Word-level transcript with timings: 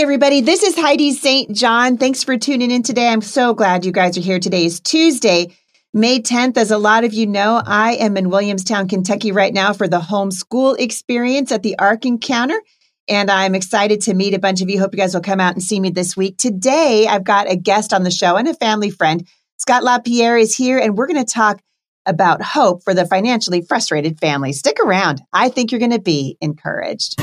Everybody. 0.00 0.42
This 0.42 0.62
is 0.62 0.76
Heidi 0.76 1.10
St. 1.10 1.52
John. 1.52 1.96
Thanks 1.96 2.22
for 2.22 2.36
tuning 2.36 2.70
in 2.70 2.84
today. 2.84 3.08
I'm 3.08 3.20
so 3.20 3.52
glad 3.52 3.84
you 3.84 3.90
guys 3.90 4.16
are 4.16 4.20
here. 4.20 4.38
Today 4.38 4.64
is 4.64 4.78
Tuesday, 4.78 5.56
May 5.92 6.20
10th. 6.20 6.56
As 6.56 6.70
a 6.70 6.78
lot 6.78 7.02
of 7.02 7.12
you 7.12 7.26
know, 7.26 7.60
I 7.66 7.94
am 7.94 8.16
in 8.16 8.30
Williamstown, 8.30 8.86
Kentucky 8.86 9.32
right 9.32 9.52
now 9.52 9.72
for 9.72 9.88
the 9.88 9.98
homeschool 9.98 10.78
experience 10.78 11.50
at 11.50 11.64
the 11.64 11.76
Ark 11.80 12.06
Encounter. 12.06 12.62
And 13.08 13.28
I'm 13.28 13.56
excited 13.56 14.02
to 14.02 14.14
meet 14.14 14.34
a 14.34 14.38
bunch 14.38 14.62
of 14.62 14.70
you. 14.70 14.78
Hope 14.78 14.94
you 14.94 14.98
guys 14.98 15.14
will 15.14 15.20
come 15.20 15.40
out 15.40 15.54
and 15.54 15.62
see 15.62 15.80
me 15.80 15.90
this 15.90 16.16
week. 16.16 16.38
Today, 16.38 17.08
I've 17.08 17.24
got 17.24 17.50
a 17.50 17.56
guest 17.56 17.92
on 17.92 18.04
the 18.04 18.12
show 18.12 18.36
and 18.36 18.46
a 18.46 18.54
family 18.54 18.90
friend. 18.90 19.26
Scott 19.56 19.82
LaPierre 19.82 20.38
is 20.38 20.54
here, 20.54 20.78
and 20.78 20.96
we're 20.96 21.08
going 21.08 21.24
to 21.24 21.30
talk 21.30 21.60
about 22.06 22.40
hope 22.40 22.84
for 22.84 22.94
the 22.94 23.04
financially 23.04 23.62
frustrated 23.62 24.20
family. 24.20 24.52
Stick 24.52 24.78
around. 24.78 25.22
I 25.32 25.48
think 25.48 25.72
you're 25.72 25.80
going 25.80 25.90
to 25.90 25.98
be 25.98 26.38
encouraged. 26.40 27.20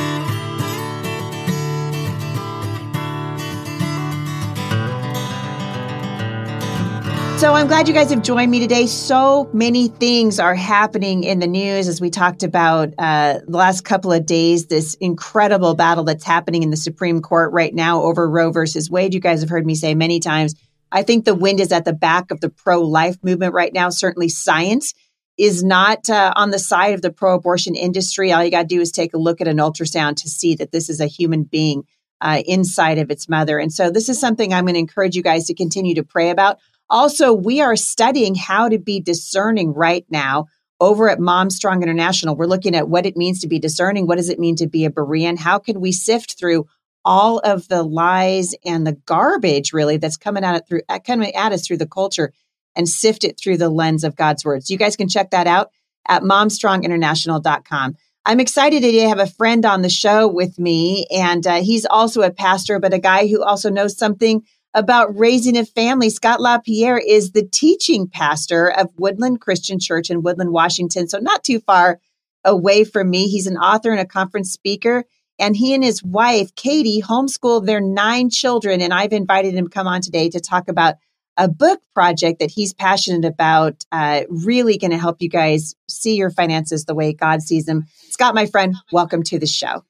So 7.37 7.53
I'm 7.53 7.67
glad 7.67 7.89
you 7.89 7.93
guys 7.93 8.11
have 8.11 8.23
joined 8.23 8.49
me 8.49 8.61
today. 8.61 8.87
So 8.87 9.49
many 9.51 9.89
things 9.89 10.39
are 10.39 10.55
happening 10.55 11.25
in 11.25 11.39
the 11.39 11.47
news 11.47 11.89
as 11.89 11.99
we 11.99 12.09
talked 12.09 12.43
about 12.43 12.93
uh, 12.97 13.39
the 13.45 13.57
last 13.57 13.81
couple 13.81 14.13
of 14.13 14.25
days. 14.25 14.67
This 14.67 14.93
incredible 14.95 15.75
battle 15.75 16.05
that's 16.05 16.23
happening 16.23 16.63
in 16.63 16.69
the 16.69 16.77
Supreme 16.77 17.21
Court 17.21 17.51
right 17.51 17.75
now 17.75 18.03
over 18.03 18.29
Roe 18.29 18.53
versus 18.53 18.89
Wade. 18.89 19.13
You 19.13 19.19
guys 19.19 19.41
have 19.41 19.49
heard 19.49 19.65
me 19.65 19.75
say 19.75 19.95
many 19.95 20.21
times. 20.21 20.55
I 20.93 21.03
think 21.03 21.25
the 21.25 21.35
wind 21.35 21.59
is 21.59 21.73
at 21.73 21.83
the 21.83 21.91
back 21.91 22.31
of 22.31 22.39
the 22.39 22.49
pro-life 22.49 23.17
movement 23.21 23.53
right 23.53 23.73
now. 23.73 23.89
Certainly, 23.89 24.29
science 24.29 24.93
is 25.37 25.61
not 25.61 26.09
uh, 26.09 26.31
on 26.37 26.51
the 26.51 26.59
side 26.59 26.93
of 26.93 27.01
the 27.01 27.11
pro-abortion 27.11 27.75
industry. 27.75 28.31
All 28.31 28.45
you 28.45 28.49
got 28.49 28.61
to 28.61 28.75
do 28.75 28.79
is 28.79 28.93
take 28.93 29.13
a 29.13 29.19
look 29.19 29.41
at 29.41 29.49
an 29.49 29.57
ultrasound 29.57 30.15
to 30.21 30.29
see 30.29 30.55
that 30.55 30.71
this 30.71 30.89
is 30.89 31.01
a 31.01 31.05
human 31.05 31.43
being 31.43 31.83
uh, 32.21 32.41
inside 32.45 32.97
of 32.97 33.11
its 33.11 33.27
mother. 33.27 33.59
And 33.59 33.73
so, 33.73 33.91
this 33.91 34.07
is 34.07 34.21
something 34.21 34.53
I'm 34.53 34.63
going 34.63 34.75
to 34.75 34.79
encourage 34.79 35.17
you 35.17 35.21
guys 35.21 35.47
to 35.47 35.53
continue 35.53 35.95
to 35.95 36.03
pray 36.03 36.29
about. 36.29 36.59
Also, 36.89 37.33
we 37.33 37.61
are 37.61 37.75
studying 37.75 38.35
how 38.35 38.69
to 38.69 38.77
be 38.77 38.99
discerning 38.99 39.73
right 39.73 40.05
now 40.09 40.45
over 40.79 41.09
at 41.09 41.19
Mom 41.19 41.49
Strong 41.49 41.83
International. 41.83 42.35
We're 42.35 42.45
looking 42.45 42.75
at 42.75 42.89
what 42.89 43.05
it 43.05 43.17
means 43.17 43.39
to 43.39 43.47
be 43.47 43.59
discerning. 43.59 44.07
What 44.07 44.17
does 44.17 44.29
it 44.29 44.39
mean 44.39 44.55
to 44.57 44.67
be 44.67 44.85
a 44.85 44.91
Berean? 44.91 45.37
How 45.37 45.57
can 45.59 45.79
we 45.79 45.91
sift 45.91 46.37
through 46.37 46.67
all 47.03 47.39
of 47.39 47.67
the 47.67 47.83
lies 47.83 48.55
and 48.65 48.85
the 48.85 48.93
garbage 49.05 49.73
really 49.73 49.97
that's 49.97 50.17
coming 50.17 50.43
at 50.43 50.55
it 50.55 50.63
through 50.67 50.81
coming 51.05 51.33
at 51.35 51.53
us 51.53 51.65
through 51.65 51.77
the 51.77 51.87
culture 51.87 52.33
and 52.75 52.89
sift 52.89 53.23
it 53.23 53.39
through 53.39 53.57
the 53.57 53.69
lens 53.69 54.03
of 54.03 54.15
God's 54.15 54.43
words. 54.43 54.69
You 54.69 54.77
guys 54.77 54.97
can 54.97 55.07
check 55.07 55.31
that 55.31 55.47
out 55.47 55.69
at 56.07 56.23
momstronginternational.com. 56.23 57.95
I'm 58.27 58.39
excited 58.39 58.81
today 58.81 59.01
to 59.01 59.09
have 59.09 59.19
a 59.19 59.27
friend 59.27 59.65
on 59.65 59.83
the 59.83 59.89
show 59.89 60.27
with 60.27 60.57
me, 60.57 61.05
and 61.11 61.45
uh, 61.45 61.61
he's 61.61 61.85
also 61.85 62.23
a 62.23 62.31
pastor, 62.31 62.79
but 62.79 62.93
a 62.93 62.99
guy 62.99 63.27
who 63.27 63.43
also 63.43 63.69
knows 63.69 63.97
something 63.97 64.43
about 64.75 65.17
raising 65.17 65.57
a 65.57 65.65
family. 65.65 66.09
Scott 66.09 66.41
LaPierre 66.41 66.99
is 66.99 67.31
the 67.31 67.47
teaching 67.47 68.07
pastor 68.07 68.67
of 68.67 68.91
Woodland 68.97 69.39
Christian 69.39 69.79
Church 69.79 70.11
in 70.11 70.21
Woodland, 70.21 70.51
Washington. 70.51 71.07
So 71.07 71.17
not 71.17 71.43
too 71.43 71.61
far 71.61 71.99
away 72.43 72.83
from 72.83 73.09
me. 73.09 73.27
He's 73.27 73.47
an 73.47 73.57
author 73.57 73.91
and 73.91 74.01
a 74.01 74.05
conference 74.05 74.51
speaker. 74.51 75.05
And 75.39 75.55
he 75.55 75.73
and 75.73 75.83
his 75.83 76.03
wife, 76.03 76.53
Katie, 76.55 77.01
homeschooled 77.01 77.65
their 77.65 77.81
nine 77.81 78.29
children. 78.29 78.81
And 78.81 78.93
I've 78.93 79.13
invited 79.13 79.53
him 79.53 79.65
to 79.65 79.73
come 79.73 79.87
on 79.87 80.01
today 80.01 80.29
to 80.29 80.39
talk 80.39 80.67
about 80.67 80.95
a 81.37 81.47
book 81.47 81.81
project 81.93 82.39
that 82.39 82.51
he's 82.51 82.73
passionate 82.73 83.25
about, 83.25 83.85
uh, 83.91 84.21
really 84.29 84.77
going 84.77 84.91
to 84.91 84.97
help 84.97 85.21
you 85.21 85.29
guys 85.29 85.75
see 85.89 86.15
your 86.15 86.29
finances 86.29 86.85
the 86.85 86.95
way 86.95 87.13
God 87.13 87.41
sees 87.41 87.65
them. 87.65 87.85
Scott, 88.09 88.35
my 88.35 88.45
friend, 88.45 88.75
welcome 88.91 89.23
to 89.23 89.39
the 89.39 89.47
show. 89.47 89.83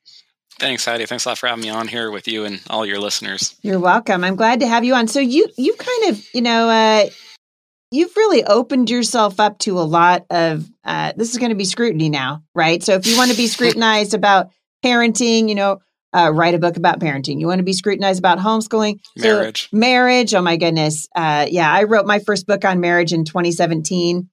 Thanks, 0.60 0.86
Heidi. 0.86 1.06
Thanks 1.06 1.26
a 1.26 1.30
lot 1.30 1.38
for 1.38 1.48
having 1.48 1.64
me 1.64 1.70
on 1.70 1.88
here 1.88 2.12
with 2.12 2.28
you 2.28 2.46
and 2.46 2.62
all 2.70 2.86
your 2.86 3.00
listeners. 3.00 3.56
You're 3.62 3.80
welcome. 3.80 4.24
I'm 4.24 4.36
glad 4.36 4.62
to 4.62 4.68
have 4.68 4.86
you 4.86 4.96
on. 4.96 5.08
So 5.08 5.20
you 5.20 5.48
you 5.58 5.74
kind 5.76 6.12
of 6.12 6.26
you 6.34 6.42
know 6.42 6.70
uh, 6.70 7.10
you've 7.92 8.16
really 8.16 8.44
opened 8.44 8.90
yourself 8.90 9.40
up 9.40 9.60
to 9.60 9.80
a 9.80 9.82
lot 9.82 10.26
of 10.30 10.66
uh, 10.86 11.14
this 11.18 11.32
is 11.32 11.38
going 11.38 11.50
to 11.50 11.56
be 11.56 11.66
scrutiny 11.66 12.10
now, 12.10 12.44
right? 12.54 12.82
So 12.82 12.94
if 12.94 13.06
you 13.06 13.18
want 13.18 13.32
to 13.32 13.38
be 13.38 13.48
scrutinized 13.56 14.14
about 14.14 14.52
parenting, 14.84 15.50
you 15.50 15.56
know, 15.56 15.80
uh, 16.14 16.32
write 16.32 16.54
a 16.54 16.60
book 16.60 16.78
about 16.78 17.02
parenting. 17.02 17.42
You 17.42 17.48
want 17.48 17.60
to 17.60 17.64
be 17.64 17.74
scrutinized 17.74 18.20
about 18.20 18.38
homeschooling, 18.38 19.00
marriage, 19.18 19.70
so, 19.70 19.78
marriage. 19.78 20.34
Oh 20.34 20.42
my 20.42 20.56
goodness, 20.56 21.08
uh, 21.14 21.48
yeah, 21.50 21.70
I 21.72 21.84
wrote 21.84 22.06
my 22.06 22.20
first 22.20 22.48
book 22.48 22.64
on 22.64 22.80
marriage 22.80 23.12
in 23.12 23.26
2017, 23.26 24.30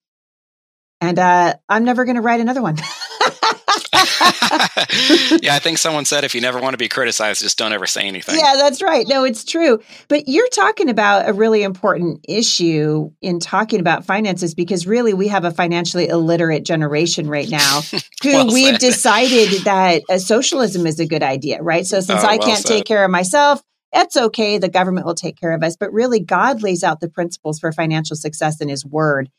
and 1.00 1.19
uh, 1.19 1.54
I'm 1.69 1.84
never 1.84 2.04
going 2.04 2.14
to 2.16 2.22
write 2.22 2.41
another 2.41 2.62
one. 2.62 2.76
yeah, 5.42 5.54
I 5.54 5.60
think 5.60 5.78
someone 5.78 6.04
said 6.04 6.24
if 6.24 6.34
you 6.34 6.40
never 6.40 6.60
want 6.60 6.74
to 6.74 6.78
be 6.78 6.88
criticized, 6.88 7.40
just 7.40 7.58
don't 7.58 7.72
ever 7.72 7.86
say 7.86 8.02
anything. 8.02 8.38
Yeah, 8.38 8.54
that's 8.56 8.82
right. 8.82 9.06
No, 9.06 9.24
it's 9.24 9.44
true. 9.44 9.80
But 10.08 10.28
you're 10.28 10.48
talking 10.48 10.88
about 10.88 11.28
a 11.28 11.32
really 11.32 11.62
important 11.62 12.24
issue 12.28 13.10
in 13.20 13.40
talking 13.40 13.80
about 13.80 14.04
finances 14.04 14.54
because 14.54 14.86
really 14.86 15.14
we 15.14 15.28
have 15.28 15.44
a 15.44 15.50
financially 15.50 16.08
illiterate 16.08 16.64
generation 16.64 17.28
right 17.28 17.48
now 17.48 17.80
who 18.22 18.30
well 18.32 18.52
we've 18.52 18.78
decided 18.78 19.64
that 19.64 20.02
a 20.10 20.19
socialism 20.19 20.86
is 20.86 21.00
a 21.00 21.06
good 21.06 21.22
idea, 21.22 21.62
right? 21.62 21.86
So 21.86 22.00
since 22.00 22.22
oh, 22.24 22.26
I 22.26 22.38
can't 22.38 22.64
take 22.64 22.84
care 22.84 23.04
of 23.04 23.10
myself, 23.10 23.62
that's 23.92 24.16
okay. 24.16 24.58
The 24.58 24.69
government 24.69 25.06
will 25.06 25.14
take 25.14 25.38
care 25.38 25.52
of 25.52 25.62
us. 25.62 25.76
But 25.76 25.92
really, 25.92 26.20
God 26.20 26.62
lays 26.62 26.82
out 26.82 27.00
the 27.00 27.08
principles 27.08 27.60
for 27.60 27.72
financial 27.72 28.16
success 28.16 28.60
in 28.60 28.69
His 28.69 28.84
Word. 28.84 29.30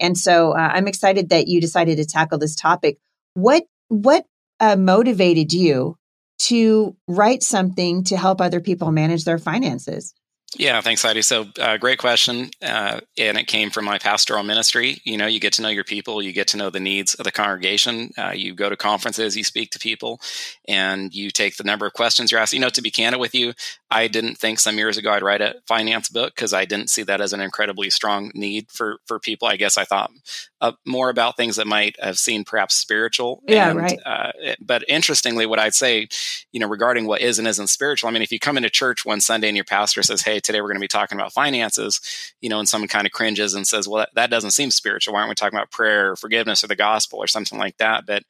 And 0.00 0.16
so 0.16 0.52
uh, 0.52 0.70
I'm 0.72 0.88
excited 0.88 1.28
that 1.30 1.48
you 1.48 1.60
decided 1.60 1.96
to 1.96 2.06
tackle 2.06 2.38
this 2.38 2.54
topic. 2.54 2.98
What 3.34 3.64
what 3.88 4.24
uh, 4.60 4.76
motivated 4.76 5.52
you 5.52 5.96
to 6.38 6.96
write 7.06 7.42
something 7.42 8.04
to 8.04 8.16
help 8.16 8.40
other 8.40 8.60
people 8.60 8.92
manage 8.92 9.24
their 9.24 9.38
finances? 9.38 10.14
Yeah, 10.56 10.80
thanks, 10.80 11.02
Heidi. 11.02 11.20
So, 11.20 11.46
uh, 11.60 11.76
great 11.76 11.98
question. 11.98 12.50
Uh, 12.64 13.00
and 13.18 13.36
it 13.36 13.46
came 13.46 13.68
from 13.68 13.84
my 13.84 13.98
pastoral 13.98 14.42
ministry. 14.42 14.98
You 15.04 15.18
know, 15.18 15.26
you 15.26 15.40
get 15.40 15.52
to 15.54 15.62
know 15.62 15.68
your 15.68 15.84
people, 15.84 16.22
you 16.22 16.32
get 16.32 16.48
to 16.48 16.56
know 16.56 16.70
the 16.70 16.80
needs 16.80 17.14
of 17.14 17.24
the 17.24 17.32
congregation. 17.32 18.12
Uh, 18.16 18.30
you 18.34 18.54
go 18.54 18.70
to 18.70 18.76
conferences, 18.76 19.36
you 19.36 19.44
speak 19.44 19.72
to 19.72 19.78
people, 19.78 20.22
and 20.66 21.14
you 21.14 21.30
take 21.30 21.58
the 21.58 21.64
number 21.64 21.86
of 21.86 21.92
questions 21.92 22.32
you're 22.32 22.40
asked. 22.40 22.54
You 22.54 22.60
know, 22.60 22.70
to 22.70 22.80
be 22.80 22.90
candid 22.90 23.20
with 23.20 23.34
you, 23.34 23.52
I 23.90 24.08
didn't 24.08 24.36
think 24.36 24.60
some 24.60 24.76
years 24.76 24.98
ago 24.98 25.12
I'd 25.12 25.22
write 25.22 25.40
a 25.40 25.54
finance 25.66 26.10
book 26.10 26.34
because 26.34 26.52
I 26.52 26.66
didn't 26.66 26.90
see 26.90 27.02
that 27.04 27.20
as 27.20 27.32
an 27.32 27.40
incredibly 27.40 27.88
strong 27.88 28.30
need 28.34 28.70
for 28.70 28.98
for 29.06 29.18
people. 29.18 29.48
I 29.48 29.56
guess 29.56 29.78
I 29.78 29.84
thought 29.84 30.10
uh, 30.60 30.72
more 30.86 31.08
about 31.08 31.36
things 31.36 31.56
that 31.56 31.66
might 31.66 31.96
have 32.00 32.18
seemed 32.18 32.46
perhaps 32.46 32.74
spiritual. 32.74 33.42
Yeah, 33.46 33.70
and, 33.70 33.78
right. 33.78 33.98
Uh, 34.04 34.32
but 34.60 34.84
interestingly, 34.88 35.46
what 35.46 35.58
I'd 35.58 35.74
say, 35.74 36.08
you 36.52 36.60
know, 36.60 36.68
regarding 36.68 37.06
what 37.06 37.22
is 37.22 37.38
and 37.38 37.48
isn't 37.48 37.68
spiritual. 37.68 38.08
I 38.08 38.12
mean, 38.12 38.22
if 38.22 38.32
you 38.32 38.38
come 38.38 38.56
into 38.56 38.70
church 38.70 39.06
one 39.06 39.20
Sunday 39.20 39.48
and 39.48 39.56
your 39.56 39.64
pastor 39.64 40.02
says, 40.02 40.22
"Hey, 40.22 40.38
today 40.40 40.60
we're 40.60 40.68
going 40.68 40.76
to 40.76 40.80
be 40.80 40.88
talking 40.88 41.18
about 41.18 41.32
finances," 41.32 42.00
you 42.40 42.50
know, 42.50 42.58
and 42.58 42.68
someone 42.68 42.88
kind 42.88 43.06
of 43.06 43.12
cringes 43.12 43.54
and 43.54 43.66
says, 43.66 43.88
"Well, 43.88 44.00
that, 44.00 44.10
that 44.14 44.30
doesn't 44.30 44.50
seem 44.50 44.70
spiritual. 44.70 45.14
Why 45.14 45.20
aren't 45.20 45.30
we 45.30 45.34
talking 45.34 45.56
about 45.56 45.70
prayer 45.70 46.12
or 46.12 46.16
forgiveness 46.16 46.62
or 46.62 46.66
the 46.66 46.76
gospel 46.76 47.20
or 47.20 47.26
something 47.26 47.58
like 47.58 47.78
that?" 47.78 48.04
But 48.04 48.24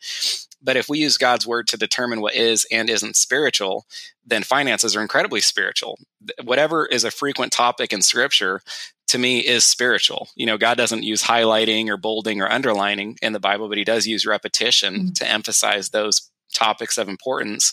but 0.62 0.76
if 0.76 0.88
we 0.88 0.98
use 0.98 1.16
God's 1.16 1.46
word 1.46 1.68
to 1.68 1.76
determine 1.76 2.20
what 2.20 2.34
is 2.34 2.66
and 2.70 2.90
isn't 2.90 3.16
spiritual, 3.16 3.86
then 4.26 4.42
finances 4.42 4.96
are 4.96 5.02
incredibly 5.02 5.40
spiritual. 5.40 5.98
Whatever 6.42 6.86
is 6.86 7.04
a 7.04 7.10
frequent 7.10 7.52
topic 7.52 7.92
in 7.92 8.02
scripture 8.02 8.60
to 9.08 9.18
me 9.18 9.38
is 9.38 9.64
spiritual. 9.64 10.28
You 10.34 10.46
know, 10.46 10.58
God 10.58 10.76
doesn't 10.76 11.02
use 11.02 11.22
highlighting 11.22 11.88
or 11.88 11.96
bolding 11.96 12.40
or 12.40 12.50
underlining 12.50 13.16
in 13.22 13.32
the 13.32 13.40
Bible, 13.40 13.68
but 13.68 13.78
he 13.78 13.84
does 13.84 14.06
use 14.06 14.26
repetition 14.26 14.94
mm-hmm. 14.94 15.12
to 15.14 15.30
emphasize 15.30 15.90
those 15.90 16.30
topics 16.52 16.98
of 16.98 17.08
importance 17.08 17.72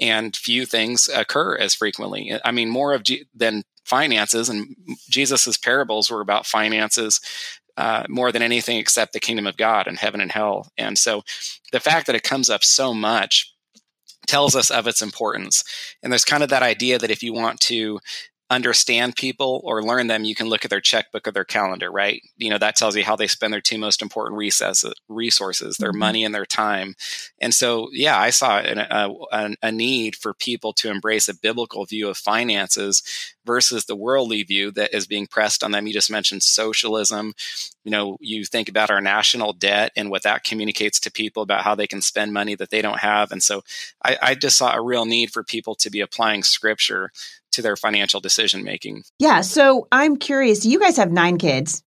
and 0.00 0.36
few 0.36 0.66
things 0.66 1.08
occur 1.08 1.56
as 1.56 1.74
frequently. 1.74 2.38
I 2.44 2.50
mean, 2.50 2.68
more 2.68 2.92
of 2.92 3.04
G- 3.04 3.26
than 3.34 3.62
finances 3.84 4.48
and 4.48 4.74
Jesus's 5.08 5.56
parables 5.56 6.10
were 6.10 6.20
about 6.20 6.46
finances 6.46 7.20
uh, 7.76 8.04
more 8.08 8.32
than 8.32 8.42
anything 8.42 8.78
except 8.78 9.12
the 9.12 9.20
kingdom 9.20 9.46
of 9.46 9.56
God 9.56 9.86
and 9.86 9.98
heaven 9.98 10.20
and 10.20 10.32
hell. 10.32 10.70
And 10.78 10.98
so 10.98 11.22
the 11.72 11.80
fact 11.80 12.06
that 12.06 12.16
it 12.16 12.22
comes 12.22 12.50
up 12.50 12.64
so 12.64 12.94
much 12.94 13.52
tells 14.26 14.56
us 14.56 14.70
of 14.70 14.86
its 14.86 15.02
importance. 15.02 15.62
And 16.02 16.12
there's 16.12 16.24
kind 16.24 16.42
of 16.42 16.48
that 16.50 16.62
idea 16.62 16.98
that 16.98 17.10
if 17.10 17.22
you 17.22 17.32
want 17.32 17.60
to 17.60 18.00
understand 18.48 19.16
people 19.16 19.60
or 19.64 19.82
learn 19.82 20.06
them, 20.06 20.24
you 20.24 20.34
can 20.34 20.48
look 20.48 20.64
at 20.64 20.70
their 20.70 20.80
checkbook 20.80 21.26
or 21.26 21.32
their 21.32 21.44
calendar, 21.44 21.90
right? 21.90 22.22
You 22.36 22.50
know, 22.50 22.58
that 22.58 22.76
tells 22.76 22.96
you 22.96 23.02
how 23.02 23.16
they 23.16 23.26
spend 23.26 23.52
their 23.52 23.60
two 23.60 23.78
most 23.78 24.02
important 24.02 24.38
resources, 24.38 25.76
their 25.76 25.90
mm-hmm. 25.90 25.98
money 25.98 26.24
and 26.24 26.32
their 26.34 26.46
time. 26.46 26.94
And 27.40 27.52
so, 27.52 27.88
yeah, 27.92 28.18
I 28.18 28.30
saw 28.30 28.58
an, 28.58 28.78
a, 28.78 29.56
a, 29.62 29.72
need 29.72 30.14
for 30.14 30.32
people 30.32 30.72
to 30.74 30.90
embrace 30.90 31.28
a 31.28 31.34
biblical 31.34 31.84
view 31.86 32.08
of 32.08 32.16
finances 32.16 33.02
versus 33.44 33.84
the 33.84 33.96
worldly 33.96 34.44
view 34.44 34.70
that 34.72 34.94
is 34.94 35.08
being 35.08 35.26
pressed 35.26 35.64
on 35.64 35.72
them. 35.72 35.86
You 35.86 35.92
just 35.92 36.10
mentioned 36.10 36.44
socialism. 36.44 37.34
You 37.84 37.90
know, 37.90 38.16
you 38.20 38.44
think 38.44 38.68
about 38.68 38.90
our 38.90 39.00
national 39.00 39.54
debt 39.54 39.90
and 39.96 40.08
what 40.08 40.22
that 40.22 40.44
communicates 40.44 41.00
to 41.00 41.12
people 41.12 41.42
about 41.42 41.62
how 41.62 41.74
they 41.74 41.86
can 41.86 42.00
spend 42.00 42.32
money 42.32 42.54
that 42.54 42.70
they 42.70 42.80
don't 42.80 43.00
have. 43.00 43.32
And 43.32 43.42
so 43.42 43.62
I, 44.04 44.16
I 44.22 44.34
just 44.36 44.56
saw 44.56 44.72
a 44.72 44.82
real 44.82 45.04
need 45.04 45.32
for 45.32 45.42
people 45.42 45.74
to 45.76 45.90
be 45.90 46.00
applying 46.00 46.44
scripture 46.44 47.10
to 47.56 47.62
their 47.62 47.76
financial 47.76 48.20
decision 48.20 48.64
making. 48.64 49.02
Yeah. 49.18 49.42
So 49.42 49.88
I'm 49.92 50.16
curious, 50.16 50.64
you 50.64 50.78
guys 50.78 50.96
have 50.96 51.10
nine 51.10 51.36
kids 51.36 51.82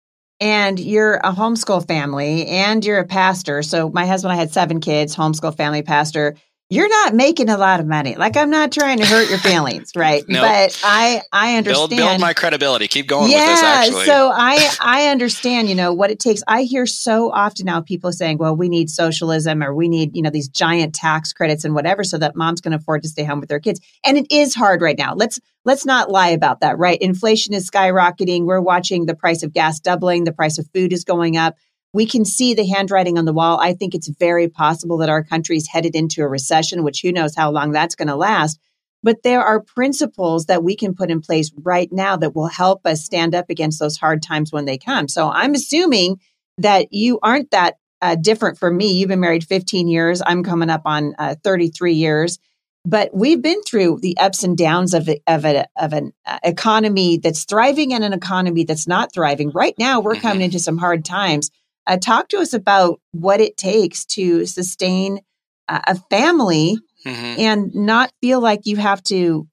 and 0.40 0.78
you're 0.78 1.16
a 1.16 1.32
homeschool 1.32 1.86
family 1.86 2.46
and 2.46 2.84
you're 2.84 3.00
a 3.00 3.06
pastor. 3.06 3.62
So 3.62 3.90
my 3.90 4.06
husband, 4.06 4.32
and 4.32 4.38
I 4.38 4.40
had 4.40 4.52
seven 4.52 4.80
kids, 4.80 5.14
homeschool 5.14 5.56
family 5.56 5.82
pastor. 5.82 6.36
You're 6.70 6.88
not 6.88 7.14
making 7.14 7.50
a 7.50 7.58
lot 7.58 7.80
of 7.80 7.86
money. 7.86 8.16
Like 8.16 8.36
I'm 8.36 8.50
not 8.50 8.72
trying 8.72 8.98
to 8.98 9.06
hurt 9.06 9.28
your 9.28 9.38
feelings, 9.50 9.92
right? 9.94 10.24
Nope. 10.26 10.42
But 10.42 10.80
I 10.82 11.22
I 11.30 11.56
understand. 11.56 11.90
Build, 11.90 12.00
build 12.00 12.20
my 12.20 12.32
credibility. 12.32 12.88
Keep 12.88 13.06
going 13.06 13.30
yeah, 13.30 13.38
with 13.38 13.46
this. 13.48 13.62
Actually, 13.62 14.04
so 14.06 14.30
I 14.34 14.70
I 14.80 15.06
understand. 15.08 15.68
You 15.68 15.74
know 15.74 15.92
what 15.92 16.10
it 16.10 16.18
takes. 16.18 16.42
I 16.48 16.62
hear 16.62 16.86
so 16.86 17.30
often 17.30 17.66
now 17.66 17.80
people 17.80 18.12
saying, 18.12 18.38
"Well, 18.38 18.56
we 18.56 18.68
need 18.68 18.88
socialism, 18.88 19.62
or 19.62 19.74
we 19.74 19.88
need 19.88 20.16
you 20.16 20.22
know 20.22 20.30
these 20.30 20.48
giant 20.48 20.94
tax 20.94 21.32
credits 21.32 21.64
and 21.64 21.74
whatever, 21.74 22.02
so 22.02 22.18
that 22.18 22.34
moms 22.34 22.60
can 22.60 22.72
afford 22.72 23.02
to 23.02 23.08
stay 23.08 23.24
home 23.24 23.40
with 23.40 23.50
their 23.50 23.60
kids." 23.60 23.80
And 24.04 24.16
it 24.16 24.26
is 24.30 24.54
hard 24.54 24.80
right 24.80 24.98
now. 24.98 25.14
Let's 25.14 25.38
let's 25.64 25.84
not 25.84 26.10
lie 26.10 26.30
about 26.30 26.60
that, 26.60 26.78
right? 26.78 26.98
Inflation 27.00 27.52
is 27.52 27.70
skyrocketing. 27.70 28.44
We're 28.44 28.60
watching 28.60 29.06
the 29.06 29.14
price 29.14 29.42
of 29.42 29.52
gas 29.52 29.80
doubling. 29.80 30.24
The 30.24 30.32
price 30.32 30.58
of 30.58 30.66
food 30.74 30.92
is 30.92 31.04
going 31.04 31.36
up 31.36 31.56
we 31.94 32.06
can 32.06 32.24
see 32.24 32.54
the 32.54 32.66
handwriting 32.66 33.16
on 33.16 33.24
the 33.24 33.32
wall. 33.32 33.58
I 33.60 33.72
think 33.72 33.94
it's 33.94 34.08
very 34.08 34.48
possible 34.48 34.98
that 34.98 35.08
our 35.08 35.22
country 35.22 35.56
is 35.56 35.68
headed 35.68 35.94
into 35.94 36.22
a 36.22 36.28
recession, 36.28 36.82
which 36.82 37.00
who 37.00 37.12
knows 37.12 37.36
how 37.36 37.52
long 37.52 37.70
that's 37.70 37.94
going 37.94 38.08
to 38.08 38.16
last. 38.16 38.58
But 39.04 39.22
there 39.22 39.42
are 39.42 39.60
principles 39.60 40.46
that 40.46 40.64
we 40.64 40.74
can 40.74 40.94
put 40.94 41.10
in 41.10 41.20
place 41.20 41.52
right 41.62 41.88
now 41.92 42.16
that 42.16 42.34
will 42.34 42.48
help 42.48 42.84
us 42.84 43.04
stand 43.04 43.34
up 43.34 43.48
against 43.48 43.78
those 43.78 43.96
hard 43.96 44.22
times 44.22 44.52
when 44.52 44.64
they 44.64 44.76
come. 44.76 45.06
So 45.06 45.30
I'm 45.30 45.54
assuming 45.54 46.20
that 46.58 46.92
you 46.92 47.20
aren't 47.22 47.52
that 47.52 47.76
uh, 48.02 48.16
different 48.16 48.58
from 48.58 48.76
me. 48.76 48.92
You've 48.92 49.08
been 49.08 49.20
married 49.20 49.44
15 49.44 49.86
years. 49.86 50.20
I'm 50.26 50.42
coming 50.42 50.70
up 50.70 50.82
on 50.86 51.14
uh, 51.16 51.36
33 51.44 51.92
years. 51.92 52.38
But 52.84 53.14
we've 53.14 53.40
been 53.40 53.62
through 53.62 54.00
the 54.00 54.16
ups 54.18 54.42
and 54.42 54.58
downs 54.58 54.94
of, 54.94 55.08
of, 55.26 55.44
a, 55.44 55.66
of 55.76 55.92
an 55.92 56.12
uh, 56.26 56.38
economy 56.42 57.18
that's 57.18 57.44
thriving 57.44 57.94
and 57.94 58.02
an 58.02 58.12
economy 58.12 58.64
that's 58.64 58.88
not 58.88 59.12
thriving. 59.12 59.50
Right 59.50 59.74
now, 59.78 60.00
we're 60.00 60.16
coming 60.16 60.38
mm-hmm. 60.38 60.44
into 60.46 60.58
some 60.58 60.76
hard 60.76 61.04
times. 61.04 61.50
Uh, 61.86 61.96
talk 61.96 62.28
to 62.28 62.38
us 62.38 62.52
about 62.54 63.00
what 63.12 63.40
it 63.40 63.56
takes 63.56 64.04
to 64.06 64.46
sustain 64.46 65.20
uh, 65.68 65.80
a 65.86 65.94
family 66.10 66.78
mm-hmm. 67.04 67.40
and 67.40 67.74
not 67.74 68.10
feel 68.20 68.40
like 68.40 68.60
you 68.64 68.76
have 68.76 69.02
to. 69.04 69.46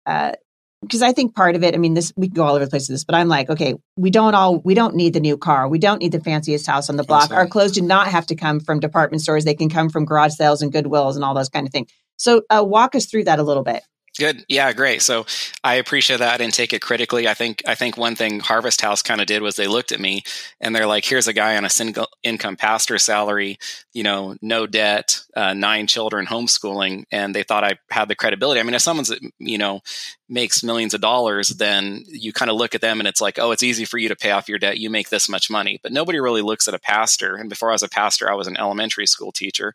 because 0.82 1.02
uh, 1.02 1.08
I 1.08 1.14
think 1.14 1.36
part 1.36 1.56
of 1.56 1.64
it, 1.64 1.74
I 1.74 1.78
mean, 1.78 1.94
this 1.94 2.14
we 2.16 2.28
can 2.28 2.36
go 2.36 2.44
all 2.44 2.56
over 2.56 2.66
the 2.66 2.70
place 2.70 2.88
with 2.88 2.96
this, 2.96 3.04
but 3.04 3.16
I'm 3.16 3.28
like, 3.28 3.50
okay, 3.50 3.76
we 3.98 4.10
don't 4.10 4.36
all 4.36 4.60
we 4.60 4.74
don't 4.74 4.96
need 4.96 5.14
the 5.14 5.20
new 5.20 5.38
car, 5.38 5.68
we 5.68 5.80
don't 5.80 6.00
need 6.00 6.12
the 6.12 6.22
fanciest 6.22 6.68
house 6.68 6.90
on 6.90 6.98
the 6.98 7.04
block. 7.04 7.32
Our 7.32 7.48
clothes 7.48 7.74
do 7.74 7.82
not 7.82 8.08
have 8.08 8.28
to 8.28 8.36
come 8.36 8.60
from 8.60 8.80
department 8.80 9.22
stores; 9.22 9.46
they 9.46 9.56
can 9.56 9.70
come 9.70 9.90
from 9.90 10.06
garage 10.06 10.34
sales 10.34 10.62
and 10.62 10.72
Goodwills 10.72 11.16
and 11.16 11.24
all 11.24 11.34
those 11.34 11.50
kind 11.50 11.66
of 11.68 11.74
things. 11.74 11.92
So, 12.18 12.44
uh, 12.50 12.64
walk 12.66 12.94
us 12.96 13.06
through 13.06 13.26
that 13.26 13.40
a 13.40 13.44
little 13.44 13.64
bit. 13.64 13.84
Good. 14.20 14.44
Yeah, 14.50 14.74
great. 14.74 15.02
So 15.02 15.26
I 15.64 15.76
appreciate 15.76 16.18
that 16.20 16.42
and 16.42 16.54
take 16.54 16.74
it 16.74 16.82
critically. 16.82 17.30
I 17.30 17.34
think 17.34 17.64
I 17.66 17.76
think 17.76 17.96
one 17.96 18.16
thing 18.16 18.42
Harvest 18.42 18.82
House 18.82 19.02
kind 19.02 19.22
of 19.22 19.28
did 19.28 19.42
was 19.42 19.56
they 19.56 19.68
looked 19.68 19.94
at 19.94 20.02
me 20.02 20.24
and 20.60 20.76
they're 20.76 20.86
like, 20.86 21.06
"Here's 21.06 21.30
a 21.30 21.34
guy 21.34 21.56
on 21.56 21.64
a 21.64 21.70
single 21.70 22.08
income 22.22 22.58
pastor 22.58 22.98
salary, 22.98 23.58
you 23.94 24.04
know, 24.04 24.36
no 24.42 24.68
debt, 24.68 25.22
uh, 25.34 25.54
nine 25.54 25.88
children, 25.88 26.26
homeschooling," 26.26 27.06
and 27.10 27.34
they 27.34 27.44
thought 27.44 27.64
I 27.64 27.80
had 27.90 28.10
the 28.10 28.16
credibility. 28.16 28.60
I 28.60 28.64
mean, 28.64 28.74
if 28.74 28.82
someone's 28.82 29.14
you 29.40 29.58
know 29.58 29.80
makes 30.28 30.64
millions 30.64 30.94
of 30.94 31.02
dollars, 31.02 31.50
then 31.50 32.04
you 32.08 32.32
kind 32.34 32.50
of 32.52 32.58
look 32.58 32.74
at 32.76 32.80
them 32.82 33.00
and 33.02 33.08
it's 33.08 33.20
like, 33.20 33.38
oh, 33.38 33.52
it's 33.52 33.64
easy 33.64 33.84
for 33.84 33.98
you 33.98 34.08
to 34.08 34.16
pay 34.16 34.32
off 34.32 34.48
your 34.48 34.58
debt. 34.60 34.78
You 34.78 34.90
make 34.90 35.10
this 35.10 35.28
much 35.28 35.50
money. 35.50 35.78
But 35.84 35.92
nobody 35.92 36.22
really 36.22 36.42
looks 36.42 36.70
at 36.70 36.74
a 36.74 36.80
pastor. 36.80 37.36
And 37.36 37.50
before 37.50 37.70
I 37.70 37.74
was 37.74 37.84
a 37.84 37.90
pastor, 37.90 38.32
I 38.32 38.36
was 38.36 38.48
an 38.48 38.56
elementary 38.58 39.06
school 39.08 39.34
teacher. 39.34 39.74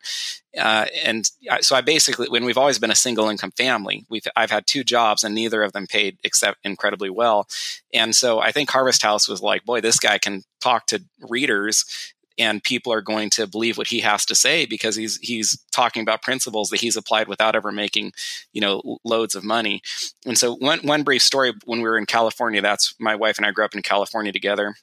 Uh, 0.57 0.87
and 1.05 1.29
so 1.61 1.75
I 1.75 1.81
basically, 1.81 2.27
when 2.29 2.43
we've 2.43 2.57
always 2.57 2.79
been 2.79 2.89
a 2.89 2.95
single 2.95 3.29
income 3.29 3.51
family, 3.51 4.05
we've 4.09 4.26
I've 4.35 4.51
had 4.51 4.67
two 4.67 4.83
jobs 4.83 5.23
and 5.23 5.33
neither 5.33 5.63
of 5.63 5.73
them 5.73 5.87
paid 5.87 6.17
except 6.23 6.59
incredibly 6.63 7.09
well. 7.09 7.47
And 7.93 8.15
so 8.15 8.39
I 8.39 8.51
think 8.51 8.69
Harvest 8.69 9.01
House 9.01 9.27
was 9.27 9.41
like, 9.41 9.65
boy, 9.65 9.81
this 9.81 9.99
guy 9.99 10.17
can 10.17 10.43
talk 10.61 10.87
to 10.87 11.03
readers 11.29 12.13
and 12.37 12.63
people 12.63 12.93
are 12.93 13.01
going 13.01 13.29
to 13.31 13.47
believe 13.47 13.77
what 13.77 13.87
he 13.87 13.99
has 13.99 14.25
to 14.25 14.35
say 14.35 14.65
because 14.65 14.95
he's 14.95 15.17
he's 15.17 15.57
talking 15.71 16.01
about 16.01 16.21
principles 16.21 16.69
that 16.69 16.81
he's 16.81 16.95
applied 16.95 17.27
without 17.27 17.55
ever 17.55 17.71
making 17.71 18.11
you 18.53 18.61
know 18.61 18.99
loads 19.03 19.35
of 19.35 19.43
money. 19.43 19.81
And 20.25 20.37
so 20.37 20.55
one 20.55 20.79
one 20.79 21.03
brief 21.03 21.21
story 21.21 21.53
when 21.65 21.81
we 21.81 21.89
were 21.89 21.97
in 21.97 22.05
california 22.05 22.61
that's 22.61 22.93
my 22.99 23.15
wife 23.15 23.37
and 23.37 23.45
i 23.45 23.51
grew 23.51 23.65
up 23.65 23.75
in 23.75 23.81
california 23.81 24.31
together. 24.31 24.75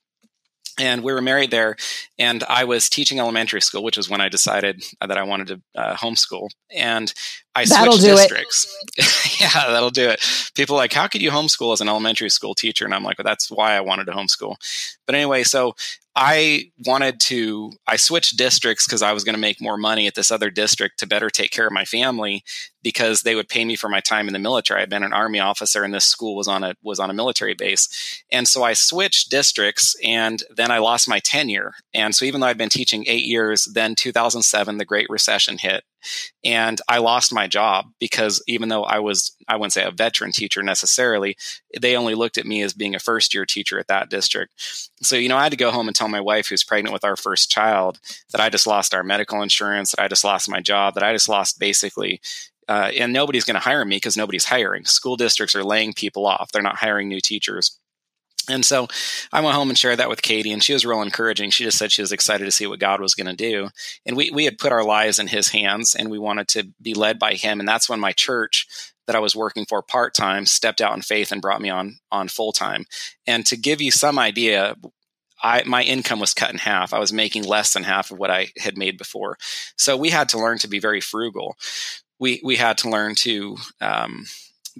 And 0.76 1.04
we 1.04 1.12
were 1.12 1.22
married 1.22 1.52
there 1.52 1.76
and 2.18 2.42
i 2.44 2.64
was 2.64 2.88
teaching 2.88 3.20
elementary 3.20 3.62
school 3.62 3.84
which 3.84 3.96
was 3.96 4.10
when 4.10 4.20
i 4.20 4.28
decided 4.28 4.82
that 5.00 5.16
i 5.16 5.22
wanted 5.22 5.46
to 5.48 5.62
uh, 5.80 5.94
homeschool. 5.94 6.48
And 6.74 7.12
i 7.54 7.64
that'll 7.64 7.98
switched 7.98 8.16
districts 8.16 8.83
yeah 9.40 9.50
that'll 9.68 9.90
do 9.90 10.08
it. 10.08 10.20
People 10.54 10.76
like 10.76 10.92
how 10.92 11.06
could 11.08 11.22
you 11.22 11.30
homeschool 11.30 11.72
as 11.72 11.80
an 11.80 11.88
elementary 11.88 12.30
school 12.30 12.54
teacher? 12.54 12.84
And 12.84 12.94
i'm 12.94 13.02
like 13.02 13.18
well, 13.18 13.24
that's 13.24 13.50
why 13.50 13.74
i 13.74 13.80
wanted 13.80 14.06
to 14.06 14.12
homeschool. 14.12 14.56
But 15.06 15.14
anyway 15.14 15.42
so 15.42 15.74
I 16.16 16.70
wanted 16.86 17.18
to, 17.22 17.72
I 17.88 17.96
switched 17.96 18.36
districts 18.36 18.86
because 18.86 19.02
I 19.02 19.12
was 19.12 19.24
going 19.24 19.34
to 19.34 19.40
make 19.40 19.60
more 19.60 19.76
money 19.76 20.06
at 20.06 20.14
this 20.14 20.30
other 20.30 20.48
district 20.48 21.00
to 21.00 21.08
better 21.08 21.28
take 21.28 21.50
care 21.50 21.66
of 21.66 21.72
my 21.72 21.84
family 21.84 22.44
because 22.84 23.22
they 23.22 23.34
would 23.34 23.48
pay 23.48 23.64
me 23.64 23.74
for 23.74 23.88
my 23.88 24.00
time 24.00 24.28
in 24.28 24.32
the 24.32 24.38
military. 24.38 24.82
I'd 24.82 24.90
been 24.90 25.02
an 25.02 25.12
army 25.12 25.40
officer 25.40 25.82
and 25.82 25.92
this 25.92 26.04
school 26.04 26.36
was 26.36 26.46
on 26.46 26.62
a, 26.62 26.76
was 26.82 27.00
on 27.00 27.10
a 27.10 27.14
military 27.14 27.54
base. 27.54 28.22
And 28.30 28.46
so 28.46 28.62
I 28.62 28.74
switched 28.74 29.30
districts 29.30 29.96
and 30.04 30.42
then 30.54 30.70
I 30.70 30.78
lost 30.78 31.08
my 31.08 31.18
tenure. 31.18 31.72
And 31.92 32.14
so 32.14 32.24
even 32.24 32.40
though 32.40 32.46
I'd 32.46 32.58
been 32.58 32.68
teaching 32.68 33.04
eight 33.08 33.24
years, 33.24 33.64
then 33.64 33.96
2007, 33.96 34.78
the 34.78 34.84
Great 34.84 35.08
Recession 35.10 35.58
hit 35.58 35.82
and 36.44 36.80
I 36.88 36.98
lost 36.98 37.32
my 37.32 37.46
job 37.46 37.86
because 37.98 38.42
even 38.46 38.68
though 38.68 38.84
I 38.84 38.98
was, 38.98 39.36
I 39.48 39.56
wouldn't 39.56 39.72
say 39.72 39.84
a 39.84 39.90
veteran 39.90 40.32
teacher 40.32 40.62
necessarily, 40.62 41.36
they 41.80 41.96
only 41.96 42.14
looked 42.14 42.38
at 42.38 42.46
me 42.46 42.62
as 42.62 42.74
being 42.74 42.94
a 42.94 43.00
first 43.00 43.34
year 43.34 43.46
teacher 43.46 43.78
at 43.78 43.88
that 43.88 44.10
district. 44.10 44.52
So, 45.02 45.16
you 45.16 45.28
know, 45.28 45.36
I 45.36 45.42
had 45.42 45.52
to 45.52 45.58
go 45.58 45.70
home 45.70 45.88
and 45.88 45.96
tell 46.04 46.10
my 46.10 46.20
wife, 46.20 46.48
who's 46.48 46.64
pregnant 46.64 46.92
with 46.92 47.04
our 47.04 47.16
first 47.16 47.50
child, 47.50 47.98
that 48.32 48.40
I 48.40 48.50
just 48.50 48.66
lost 48.66 48.94
our 48.94 49.02
medical 49.02 49.42
insurance, 49.42 49.92
that 49.92 50.02
I 50.02 50.08
just 50.08 50.24
lost 50.24 50.50
my 50.50 50.60
job, 50.60 50.94
that 50.94 51.02
I 51.02 51.12
just 51.12 51.28
lost 51.28 51.58
basically 51.58 52.20
uh, 52.68 52.90
and 52.96 53.12
nobody's 53.12 53.44
going 53.44 53.54
to 53.54 53.60
hire 53.60 53.84
me 53.84 53.96
because 53.96 54.16
nobody's 54.16 54.46
hiring. 54.46 54.84
School 54.84 55.16
districts 55.16 55.54
are 55.54 55.64
laying 55.64 55.92
people 55.92 56.26
off; 56.26 56.52
they're 56.52 56.62
not 56.62 56.76
hiring 56.76 57.08
new 57.08 57.20
teachers. 57.20 57.78
And 58.48 58.64
so 58.64 58.88
I 59.32 59.40
went 59.40 59.54
home 59.54 59.70
and 59.70 59.78
shared 59.78 59.98
that 59.98 60.10
with 60.10 60.20
Katie, 60.20 60.52
and 60.52 60.62
she 60.62 60.74
was 60.74 60.84
real 60.84 61.00
encouraging. 61.00 61.48
She 61.48 61.64
just 61.64 61.78
said 61.78 61.90
she 61.90 62.02
was 62.02 62.12
excited 62.12 62.44
to 62.44 62.50
see 62.50 62.66
what 62.66 62.78
God 62.78 63.00
was 63.00 63.14
going 63.14 63.26
to 63.26 63.32
do. 63.34 63.70
And 64.04 64.16
we, 64.16 64.30
we 64.30 64.44
had 64.44 64.58
put 64.58 64.72
our 64.72 64.84
lives 64.84 65.18
in 65.18 65.28
his 65.28 65.48
hands 65.48 65.94
and 65.94 66.10
we 66.10 66.18
wanted 66.18 66.48
to 66.48 66.68
be 66.80 66.92
led 66.92 67.18
by 67.18 67.34
him. 67.34 67.58
And 67.58 67.66
that's 67.66 67.88
when 67.88 68.00
my 68.00 68.12
church 68.12 68.66
that 69.06 69.16
I 69.16 69.20
was 69.20 69.34
working 69.34 69.64
for 69.64 69.80
part 69.80 70.12
time 70.12 70.44
stepped 70.44 70.82
out 70.82 70.94
in 70.94 71.00
faith 71.00 71.32
and 71.32 71.40
brought 71.40 71.62
me 71.62 71.70
on, 71.70 71.96
on 72.12 72.28
full 72.28 72.52
time. 72.52 72.84
And 73.26 73.46
to 73.46 73.56
give 73.56 73.80
you 73.80 73.90
some 73.90 74.18
idea, 74.18 74.76
I, 75.44 75.62
my 75.66 75.82
income 75.82 76.18
was 76.18 76.34
cut 76.34 76.50
in 76.50 76.58
half. 76.58 76.94
I 76.94 76.98
was 76.98 77.12
making 77.12 77.44
less 77.44 77.74
than 77.74 77.84
half 77.84 78.10
of 78.10 78.18
what 78.18 78.30
I 78.30 78.48
had 78.58 78.78
made 78.78 78.96
before. 78.98 79.36
So 79.76 79.96
we 79.96 80.08
had 80.08 80.30
to 80.30 80.38
learn 80.38 80.58
to 80.58 80.68
be 80.68 80.80
very 80.80 81.00
frugal. 81.00 81.56
We, 82.18 82.40
we 82.42 82.56
had 82.56 82.78
to 82.78 82.90
learn 82.90 83.14
to, 83.16 83.58
um, 83.80 84.24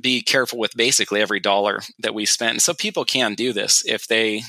be 0.01 0.23
careful 0.23 0.59
with 0.59 0.77
basically 0.77 1.21
every 1.21 1.39
dollar 1.39 1.81
that 2.01 2.15
we 2.15 2.27
spend. 2.27 2.63
So 2.63 2.75
people 2.75 3.05
can 3.05 3.35
do 3.35 3.53
this 3.53 3.85
if 3.87 4.09
they 4.09 4.43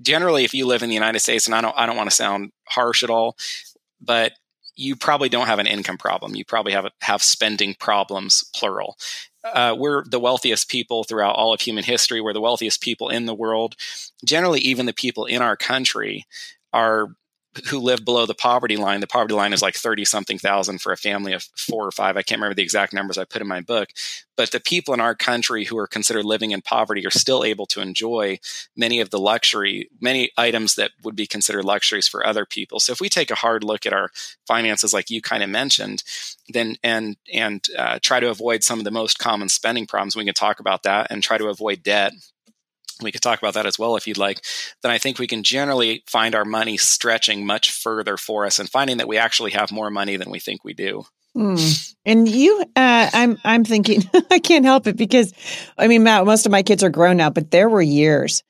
generally 0.00 0.44
if 0.44 0.54
you 0.54 0.66
live 0.66 0.82
in 0.82 0.88
the 0.88 0.94
United 0.94 1.20
States 1.20 1.46
and 1.46 1.54
I 1.54 1.60
don't 1.60 1.76
I 1.76 1.86
don't 1.86 1.96
want 1.96 2.08
to 2.08 2.14
sound 2.14 2.52
harsh 2.68 3.02
at 3.02 3.10
all, 3.10 3.36
but 4.00 4.32
you 4.74 4.96
probably 4.96 5.28
don't 5.28 5.46
have 5.46 5.58
an 5.58 5.66
income 5.66 5.98
problem. 5.98 6.34
You 6.34 6.44
probably 6.44 6.72
have 6.72 6.86
have 7.00 7.22
spending 7.22 7.74
problems 7.74 8.44
plural. 8.54 8.96
Uh, 9.44 9.74
we're 9.76 10.04
the 10.04 10.20
wealthiest 10.20 10.68
people 10.68 11.04
throughout 11.04 11.34
all 11.34 11.52
of 11.52 11.60
human 11.60 11.84
history. 11.84 12.20
We're 12.20 12.32
the 12.32 12.40
wealthiest 12.40 12.80
people 12.80 13.08
in 13.08 13.26
the 13.26 13.34
world. 13.34 13.74
Generally, 14.24 14.60
even 14.60 14.86
the 14.86 14.92
people 14.92 15.24
in 15.26 15.42
our 15.42 15.56
country 15.56 16.26
are 16.72 17.08
who 17.68 17.78
live 17.78 18.04
below 18.04 18.24
the 18.24 18.34
poverty 18.34 18.76
line. 18.76 19.00
The 19.00 19.06
poverty 19.06 19.34
line 19.34 19.52
is 19.52 19.60
like 19.60 19.74
30 19.74 20.04
something 20.04 20.38
thousand 20.38 20.80
for 20.80 20.92
a 20.92 20.96
family 20.96 21.34
of 21.34 21.42
four 21.54 21.86
or 21.86 21.90
five. 21.90 22.16
I 22.16 22.22
can't 22.22 22.38
remember 22.38 22.54
the 22.54 22.62
exact 22.62 22.94
numbers 22.94 23.18
I 23.18 23.24
put 23.24 23.42
in 23.42 23.48
my 23.48 23.60
book. 23.60 23.90
But 24.36 24.52
the 24.52 24.60
people 24.60 24.94
in 24.94 25.00
our 25.00 25.14
country 25.14 25.64
who 25.64 25.76
are 25.76 25.86
considered 25.86 26.24
living 26.24 26.52
in 26.52 26.62
poverty 26.62 27.06
are 27.06 27.10
still 27.10 27.44
able 27.44 27.66
to 27.66 27.82
enjoy 27.82 28.38
many 28.74 29.00
of 29.00 29.10
the 29.10 29.18
luxury, 29.18 29.90
many 30.00 30.30
items 30.38 30.76
that 30.76 30.92
would 31.04 31.14
be 31.14 31.26
considered 31.26 31.64
luxuries 31.64 32.08
for 32.08 32.26
other 32.26 32.46
people. 32.46 32.80
So 32.80 32.92
if 32.92 33.00
we 33.00 33.10
take 33.10 33.30
a 33.30 33.36
hard 33.36 33.62
look 33.62 33.84
at 33.84 33.92
our 33.92 34.10
finances, 34.46 34.94
like 34.94 35.10
you 35.10 35.20
kind 35.20 35.42
of 35.42 35.50
mentioned, 35.50 36.02
then 36.48 36.76
and 36.82 37.16
and 37.32 37.66
uh, 37.76 37.98
try 38.00 38.20
to 38.20 38.30
avoid 38.30 38.64
some 38.64 38.78
of 38.78 38.84
the 38.84 38.90
most 38.90 39.18
common 39.18 39.50
spending 39.50 39.86
problems, 39.86 40.16
we 40.16 40.24
can 40.24 40.34
talk 40.34 40.58
about 40.58 40.84
that 40.84 41.08
and 41.10 41.22
try 41.22 41.36
to 41.36 41.48
avoid 41.48 41.82
debt 41.82 42.14
we 43.04 43.12
could 43.12 43.22
talk 43.22 43.38
about 43.38 43.54
that 43.54 43.66
as 43.66 43.78
well 43.78 43.96
if 43.96 44.06
you'd 44.06 44.18
like, 44.18 44.44
then 44.82 44.90
I 44.90 44.98
think 44.98 45.18
we 45.18 45.26
can 45.26 45.42
generally 45.42 46.02
find 46.06 46.34
our 46.34 46.44
money 46.44 46.76
stretching 46.76 47.46
much 47.46 47.70
further 47.70 48.16
for 48.16 48.46
us 48.46 48.58
and 48.58 48.68
finding 48.68 48.98
that 48.98 49.08
we 49.08 49.18
actually 49.18 49.52
have 49.52 49.72
more 49.72 49.90
money 49.90 50.16
than 50.16 50.30
we 50.30 50.38
think 50.38 50.64
we 50.64 50.74
do. 50.74 51.04
Mm. 51.36 51.94
And 52.04 52.28
you, 52.28 52.62
uh, 52.76 53.10
I'm, 53.12 53.38
I'm 53.44 53.64
thinking, 53.64 54.02
I 54.30 54.38
can't 54.38 54.64
help 54.64 54.86
it 54.86 54.96
because, 54.96 55.32
I 55.78 55.88
mean, 55.88 56.02
Matt, 56.02 56.26
most 56.26 56.46
of 56.46 56.52
my 56.52 56.62
kids 56.62 56.82
are 56.82 56.90
grown 56.90 57.16
now, 57.16 57.30
but 57.30 57.50
there 57.50 57.68
were 57.68 57.82
years 57.82 58.42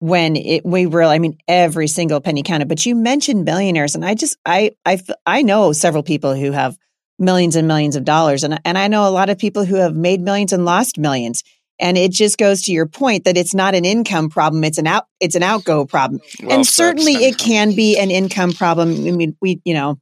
when 0.00 0.36
it, 0.36 0.66
we 0.66 0.86
were, 0.86 1.04
I 1.04 1.18
mean, 1.18 1.38
every 1.46 1.86
single 1.86 2.20
penny 2.20 2.42
counted. 2.42 2.68
But 2.68 2.84
you 2.84 2.94
mentioned 2.94 3.44
millionaires, 3.44 3.94
and 3.94 4.04
I 4.04 4.14
just, 4.14 4.36
I, 4.44 4.72
I, 4.84 5.00
I 5.24 5.42
know 5.42 5.72
several 5.72 6.02
people 6.02 6.34
who 6.34 6.52
have 6.52 6.76
millions 7.18 7.56
and 7.56 7.68
millions 7.68 7.96
of 7.96 8.04
dollars, 8.04 8.44
and 8.44 8.60
and 8.64 8.76
I 8.76 8.88
know 8.88 9.08
a 9.08 9.10
lot 9.10 9.30
of 9.30 9.38
people 9.38 9.64
who 9.64 9.76
have 9.76 9.94
made 9.94 10.20
millions 10.20 10.52
and 10.52 10.64
lost 10.64 10.98
millions. 10.98 11.42
And 11.80 11.98
it 11.98 12.12
just 12.12 12.38
goes 12.38 12.62
to 12.62 12.72
your 12.72 12.86
point 12.86 13.24
that 13.24 13.36
it's 13.36 13.54
not 13.54 13.74
an 13.74 13.84
income 13.84 14.30
problem; 14.30 14.62
it's 14.62 14.78
an 14.78 14.86
out 14.86 15.06
it's 15.20 15.34
an 15.34 15.42
outgo 15.42 15.84
problem. 15.84 16.20
Well, 16.42 16.52
and 16.52 16.66
certainly, 16.66 17.14
it 17.14 17.36
can 17.38 17.74
be 17.74 17.98
an 17.98 18.10
income 18.10 18.52
problem. 18.52 18.90
I 18.90 19.10
mean, 19.10 19.36
we 19.40 19.60
you 19.64 19.74
know 19.74 19.98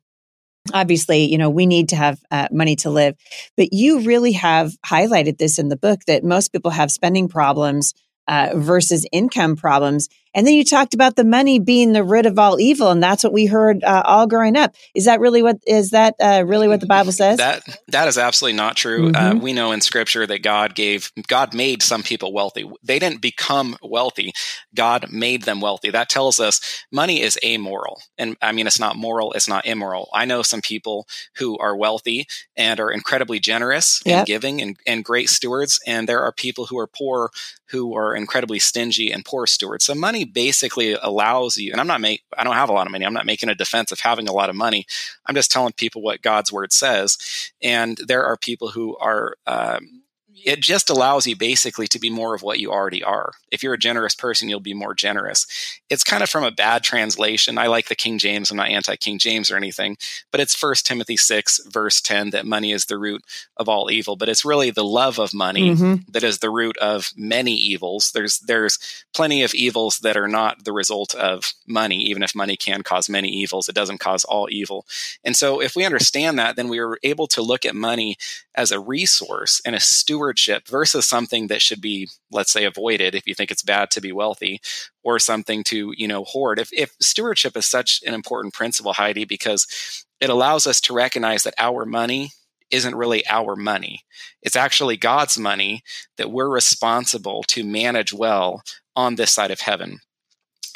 obviously, 0.72 1.24
you 1.24 1.38
know, 1.38 1.50
we 1.50 1.66
need 1.66 1.88
to 1.88 1.96
have 1.96 2.20
uh, 2.30 2.48
money 2.52 2.76
to 2.76 2.90
live. 2.90 3.16
But 3.56 3.72
you 3.72 4.00
really 4.00 4.32
have 4.32 4.72
highlighted 4.86 5.38
this 5.38 5.58
in 5.58 5.68
the 5.68 5.76
book 5.76 6.00
that 6.06 6.24
most 6.24 6.52
people 6.52 6.70
have 6.70 6.90
spending 6.90 7.28
problems 7.28 7.94
uh, 8.28 8.50
versus 8.54 9.06
income 9.12 9.56
problems. 9.56 10.08
And 10.34 10.46
then 10.46 10.54
you 10.54 10.64
talked 10.64 10.94
about 10.94 11.16
the 11.16 11.24
money 11.24 11.58
being 11.58 11.92
the 11.92 12.04
root 12.04 12.26
of 12.26 12.38
all 12.38 12.58
evil, 12.58 12.90
and 12.90 13.02
that's 13.02 13.22
what 13.22 13.32
we 13.32 13.46
heard 13.46 13.84
uh, 13.84 14.02
all 14.04 14.26
growing 14.26 14.56
up. 14.56 14.74
Is 14.94 15.04
that 15.04 15.20
really 15.20 15.42
what 15.42 15.58
is 15.66 15.90
that 15.90 16.14
uh, 16.20 16.44
really 16.46 16.68
what 16.68 16.80
the 16.80 16.86
Bible 16.86 17.12
says? 17.12 17.38
That 17.38 17.62
that 17.88 18.08
is 18.08 18.18
absolutely 18.18 18.56
not 18.56 18.76
true. 18.76 19.08
Uh, 19.08 19.12
mm-hmm. 19.12 19.38
Uh, 19.38 19.40
we 19.40 19.52
know 19.52 19.72
in 19.72 19.80
Scripture 19.80 20.26
that 20.26 20.42
God 20.42 20.74
gave 20.74 21.12
God 21.28 21.54
made 21.54 21.82
some 21.82 22.02
people 22.02 22.32
wealthy. 22.32 22.70
They 22.82 22.98
didn't 22.98 23.20
become 23.20 23.76
wealthy. 23.82 24.32
God 24.74 25.12
made 25.12 25.42
them 25.42 25.60
wealthy. 25.60 25.90
That 25.90 26.08
tells 26.08 26.40
us 26.40 26.84
money 26.90 27.20
is 27.20 27.38
amoral, 27.44 28.00
and 28.16 28.36
I 28.40 28.52
mean 28.52 28.66
it's 28.66 28.80
not 28.80 28.96
moral. 28.96 29.32
It's 29.32 29.48
not 29.48 29.66
immoral. 29.66 30.08
I 30.14 30.24
know 30.24 30.42
some 30.42 30.62
people 30.62 31.06
who 31.36 31.58
are 31.58 31.76
wealthy 31.76 32.26
and 32.56 32.80
are 32.80 32.90
incredibly 32.90 33.38
generous 33.38 34.00
yep. 34.04 34.18
and 34.18 34.26
giving 34.26 34.62
and, 34.62 34.76
and 34.86 35.04
great 35.04 35.28
stewards, 35.28 35.80
and 35.86 36.08
there 36.08 36.20
are 36.20 36.32
people 36.32 36.66
who 36.66 36.78
are 36.78 36.86
poor 36.86 37.30
who 37.72 37.96
are 37.96 38.14
incredibly 38.14 38.58
stingy 38.58 39.10
and 39.10 39.24
poor 39.24 39.46
stewards. 39.46 39.84
So 39.84 39.94
money 39.94 40.24
basically 40.24 40.92
allows 40.92 41.56
you, 41.56 41.72
and 41.72 41.80
I'm 41.80 41.86
not 41.86 42.02
make, 42.02 42.22
I 42.36 42.44
don't 42.44 42.54
have 42.54 42.68
a 42.68 42.72
lot 42.72 42.86
of 42.86 42.92
money. 42.92 43.06
I'm 43.06 43.14
not 43.14 43.26
making 43.26 43.48
a 43.48 43.54
defense 43.54 43.90
of 43.90 44.00
having 44.00 44.28
a 44.28 44.32
lot 44.32 44.50
of 44.50 44.56
money. 44.56 44.86
I'm 45.26 45.34
just 45.34 45.50
telling 45.50 45.72
people 45.72 46.02
what 46.02 46.22
God's 46.22 46.52
word 46.52 46.72
says. 46.72 47.16
And 47.62 47.98
there 48.06 48.24
are 48.24 48.36
people 48.36 48.68
who 48.68 48.96
are, 48.98 49.36
um, 49.46 50.01
it 50.44 50.60
just 50.60 50.90
allows 50.90 51.26
you 51.26 51.36
basically 51.36 51.86
to 51.88 51.98
be 51.98 52.10
more 52.10 52.34
of 52.34 52.42
what 52.42 52.58
you 52.58 52.70
already 52.70 53.02
are. 53.02 53.32
If 53.50 53.62
you're 53.62 53.74
a 53.74 53.78
generous 53.78 54.14
person, 54.14 54.48
you'll 54.48 54.60
be 54.60 54.74
more 54.74 54.94
generous. 54.94 55.46
It's 55.88 56.04
kind 56.04 56.22
of 56.22 56.30
from 56.30 56.44
a 56.44 56.50
bad 56.50 56.82
translation. 56.82 57.58
I 57.58 57.66
like 57.66 57.88
the 57.88 57.94
King 57.94 58.18
James. 58.18 58.50
I'm 58.50 58.56
not 58.56 58.68
anti 58.68 58.96
King 58.96 59.18
James 59.18 59.50
or 59.50 59.56
anything, 59.56 59.96
but 60.30 60.40
it's 60.40 60.54
First 60.54 60.86
Timothy 60.86 61.16
6, 61.16 61.66
verse 61.66 62.00
10, 62.00 62.30
that 62.30 62.46
money 62.46 62.72
is 62.72 62.86
the 62.86 62.98
root 62.98 63.22
of 63.56 63.68
all 63.68 63.90
evil. 63.90 64.16
But 64.16 64.28
it's 64.28 64.44
really 64.44 64.70
the 64.70 64.84
love 64.84 65.18
of 65.18 65.34
money 65.34 65.70
mm-hmm. 65.70 66.10
that 66.10 66.24
is 66.24 66.38
the 66.38 66.50
root 66.50 66.76
of 66.78 67.12
many 67.16 67.54
evils. 67.54 68.12
There's, 68.12 68.40
there's 68.40 68.78
plenty 69.14 69.42
of 69.42 69.54
evils 69.54 69.98
that 70.00 70.16
are 70.16 70.28
not 70.28 70.64
the 70.64 70.72
result 70.72 71.14
of 71.14 71.52
money. 71.66 72.02
Even 72.02 72.22
if 72.22 72.34
money 72.34 72.56
can 72.56 72.82
cause 72.82 73.08
many 73.08 73.28
evils, 73.28 73.68
it 73.68 73.74
doesn't 73.74 73.98
cause 73.98 74.24
all 74.24 74.48
evil. 74.50 74.86
And 75.24 75.36
so 75.36 75.60
if 75.60 75.76
we 75.76 75.84
understand 75.84 76.38
that, 76.38 76.56
then 76.56 76.68
we 76.68 76.78
are 76.78 76.98
able 77.02 77.26
to 77.28 77.42
look 77.42 77.64
at 77.64 77.74
money 77.74 78.16
as 78.54 78.70
a 78.70 78.80
resource 78.80 79.60
and 79.64 79.74
a 79.74 79.80
stewardship 79.80 80.68
versus 80.68 81.06
something 81.06 81.46
that 81.46 81.62
should 81.62 81.80
be, 81.80 82.08
let's 82.30 82.52
say, 82.52 82.64
avoided 82.64 83.14
if 83.14 83.26
you 83.26 83.34
think 83.34 83.50
it's 83.50 83.62
bad 83.62 83.90
to 83.90 84.00
be 84.00 84.12
wealthy 84.12 84.60
or 85.02 85.18
something 85.18 85.64
to, 85.64 85.92
you 85.96 86.06
know, 86.06 86.24
hoard. 86.24 86.58
If, 86.58 86.70
if 86.72 86.94
stewardship 87.00 87.56
is 87.56 87.66
such 87.66 88.00
an 88.06 88.14
important 88.14 88.54
principle, 88.54 88.92
Heidi, 88.92 89.24
because 89.24 90.04
it 90.20 90.30
allows 90.30 90.66
us 90.66 90.80
to 90.82 90.94
recognize 90.94 91.44
that 91.44 91.54
our 91.58 91.84
money 91.84 92.30
isn't 92.70 92.94
really 92.94 93.22
our 93.28 93.54
money. 93.54 94.04
It's 94.42 94.56
actually 94.56 94.96
God's 94.96 95.38
money 95.38 95.82
that 96.16 96.30
we're 96.30 96.48
responsible 96.48 97.42
to 97.48 97.64
manage 97.64 98.12
well 98.12 98.62
on 98.96 99.16
this 99.16 99.32
side 99.32 99.50
of 99.50 99.60
heaven 99.60 100.00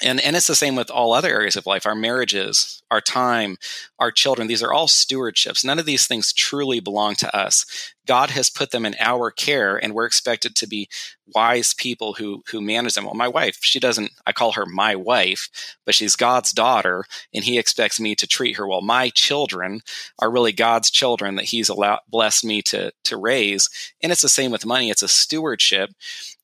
and 0.02 0.20
and 0.20 0.36
it's 0.36 0.46
the 0.46 0.54
same 0.54 0.76
with 0.76 0.90
all 0.90 1.12
other 1.12 1.30
areas 1.30 1.56
of 1.56 1.66
life. 1.66 1.86
Our 1.86 1.94
marriages 1.94 2.82
our 2.90 3.00
time 3.00 3.56
our 3.98 4.10
children 4.10 4.46
these 4.46 4.62
are 4.62 4.72
all 4.72 4.86
stewardships. 4.86 5.64
None 5.64 5.78
of 5.78 5.86
these 5.86 6.06
things 6.06 6.32
truly 6.32 6.80
belong 6.80 7.14
to 7.16 7.36
us. 7.36 7.94
God 8.06 8.30
has 8.30 8.50
put 8.50 8.70
them 8.70 8.86
in 8.86 8.94
our 9.00 9.30
care 9.30 9.76
and 9.76 9.94
we're 9.94 10.06
expected 10.06 10.54
to 10.56 10.66
be 10.66 10.88
wise 11.34 11.72
people 11.72 12.14
who 12.14 12.42
who 12.50 12.60
manage 12.60 12.94
them. 12.94 13.04
Well 13.04 13.14
my 13.14 13.28
wife 13.28 13.58
she 13.60 13.80
doesn't 13.80 14.12
i 14.26 14.32
call 14.32 14.52
her 14.52 14.66
my 14.66 14.94
wife 14.94 15.48
but 15.84 15.94
she's 15.94 16.14
god's 16.14 16.52
daughter 16.52 17.04
and 17.34 17.44
he 17.44 17.58
expects 17.58 17.98
me 17.98 18.14
to 18.16 18.26
treat 18.26 18.56
her 18.56 18.66
well. 18.66 18.82
My 18.82 19.08
children 19.10 19.80
are 20.18 20.30
really 20.30 20.52
god's 20.52 20.90
children 20.90 21.36
that 21.36 21.46
he's 21.46 21.68
allowed 21.68 22.00
blessed 22.08 22.44
me 22.44 22.60
to 22.62 22.92
to 23.04 23.16
raise. 23.16 23.68
And 24.02 24.12
it's 24.12 24.22
the 24.22 24.28
same 24.28 24.50
with 24.50 24.66
money. 24.66 24.90
It's 24.90 25.02
a 25.02 25.08
stewardship 25.08 25.90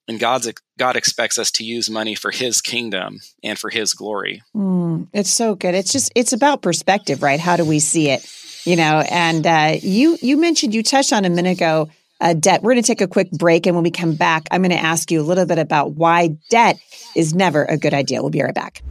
and 0.09 0.19
God's 0.19 0.51
God 0.79 0.97
expects 0.97 1.39
us 1.39 1.51
to 1.53 1.65
use 1.65 1.89
money 1.89 2.15
for 2.15 2.31
His 2.31 2.61
kingdom 2.61 3.21
and 3.43 3.59
for 3.59 3.71
His 3.71 3.95
glory. 3.95 4.43
Mm, 4.55 5.09
it's 5.13 5.31
so 5.31 5.55
good. 5.55 5.75
It's 5.75 5.93
just 5.93 6.13
it's 6.15 6.33
about 6.33 6.63
perspective, 6.63 7.23
right? 7.23 7.41
How 7.41 7.57
do 7.57 7.65
we 7.65 7.79
see 7.79 8.11
it? 8.11 8.27
You 8.65 8.77
know, 8.77 9.05
and 9.11 9.47
uh, 9.47 9.77
you 9.81 10.19
you 10.21 10.37
mentioned 10.37 10.75
you 10.75 10.83
touched 10.83 11.13
on 11.13 11.25
a 11.25 11.31
minute 11.31 11.57
ago 11.57 11.89
uh, 12.21 12.35
debt. 12.35 12.63
We're 12.63 12.73
going 12.73 12.83
to 12.83 12.87
take 12.87 13.01
a 13.01 13.09
quick 13.09 13.31
break, 13.31 13.67
and 13.67 13.75
when 13.75 13.83
we 13.83 13.91
come 13.91 14.15
back, 14.15 14.47
I'm 14.51 14.63
going 14.63 14.71
to 14.71 14.77
ask 14.77 15.11
you 15.11 15.21
a 15.21 15.25
little 15.25 15.47
bit 15.47 15.59
about 15.59 15.93
why 15.93 16.37
debt 16.51 16.79
is 17.17 17.35
never 17.35 17.65
a 17.65 17.77
good 17.77 17.95
idea. 17.95 18.23
We'll 18.23 18.31
be 18.31 18.43
right 18.43 18.55
back. 18.55 18.83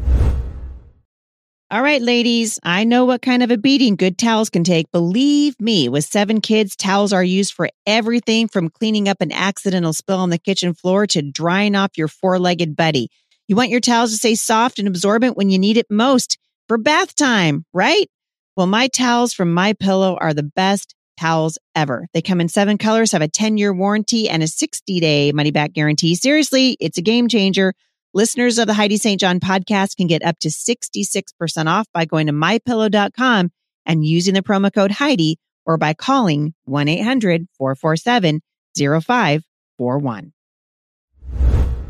All 1.72 1.82
right, 1.82 2.02
ladies, 2.02 2.60
I 2.64 2.84
know 2.84 3.06
what 3.06 3.22
kind 3.22 3.42
of 3.42 3.50
a 3.50 3.58
beating 3.58 3.96
good 3.96 4.18
towels 4.18 4.50
can 4.50 4.66
take. 4.66 4.92
Believe 4.92 5.56
me, 5.58 5.88
with 5.88 6.04
seven 6.04 6.42
kids, 6.42 6.76
towels 6.76 7.14
are 7.14 7.24
used 7.24 7.54
for 7.54 7.70
everything 7.86 8.50
from 8.50 8.68
cleaning 8.68 9.08
up 9.08 9.22
an 9.22 9.32
accidental 9.32 9.94
spill 9.94 10.18
on 10.18 10.32
the 10.32 10.38
kitchen 10.38 10.74
floor 10.74 11.08
to 11.08 11.22
drying 11.22 11.78
off 11.78 11.98
your 11.98 12.10
four 12.10 12.40
legged 12.40 12.76
buddy. 12.76 13.08
You 13.48 13.56
want 13.56 13.70
your 13.70 13.80
towels 13.80 14.12
to 14.12 14.18
stay 14.18 14.36
soft 14.36 14.80
and 14.80 14.88
absorbent 14.90 15.38
when 15.38 15.50
you 15.50 15.58
need 15.58 15.78
it 15.78 15.86
most 15.90 16.38
for 16.68 16.78
bath 16.78 17.16
time, 17.16 17.64
right? 17.72 18.10
Well, 18.58 18.68
my 18.68 18.90
towels 18.90 19.34
from 19.34 19.54
My 19.54 19.72
Pillow 19.72 20.18
are 20.20 20.34
the 20.34 20.44
best 20.44 20.94
towels 21.18 21.58
ever. 21.74 22.06
They 22.14 22.22
come 22.22 22.42
in 22.42 22.50
seven 22.50 22.78
colors, 22.80 23.14
have 23.14 23.22
a 23.22 23.30
10 23.30 23.58
year 23.58 23.74
warranty 23.74 24.28
and 24.28 24.44
a 24.44 24.48
60 24.48 25.00
day 25.00 25.32
money 25.32 25.52
back 25.52 25.72
guarantee. 25.72 26.16
Seriously, 26.16 26.76
it's 26.82 26.98
a 26.98 27.02
game 27.02 27.30
changer. 27.30 27.74
Listeners 28.14 28.58
of 28.58 28.68
the 28.68 28.74
Heidi 28.74 28.98
St. 28.98 29.20
John 29.20 29.40
podcast 29.40 29.96
can 29.96 30.08
get 30.08 30.22
up 30.22 30.38
to 30.40 30.50
66% 30.50 31.68
off 31.68 31.88
by 31.94 32.04
going 32.04 32.28
to 32.28 32.34
mypillow.com 32.34 33.52
and 33.86 34.06
using 34.06 34.34
the 34.34 34.42
promo 34.42 34.74
code 34.74 34.92
Heidi 34.92 35.40
or 35.66 35.78
by 35.78 35.94
calling 35.94 36.54
1 36.66 36.90
800 36.90 37.48
447 37.58 38.42
0541. 38.76 40.34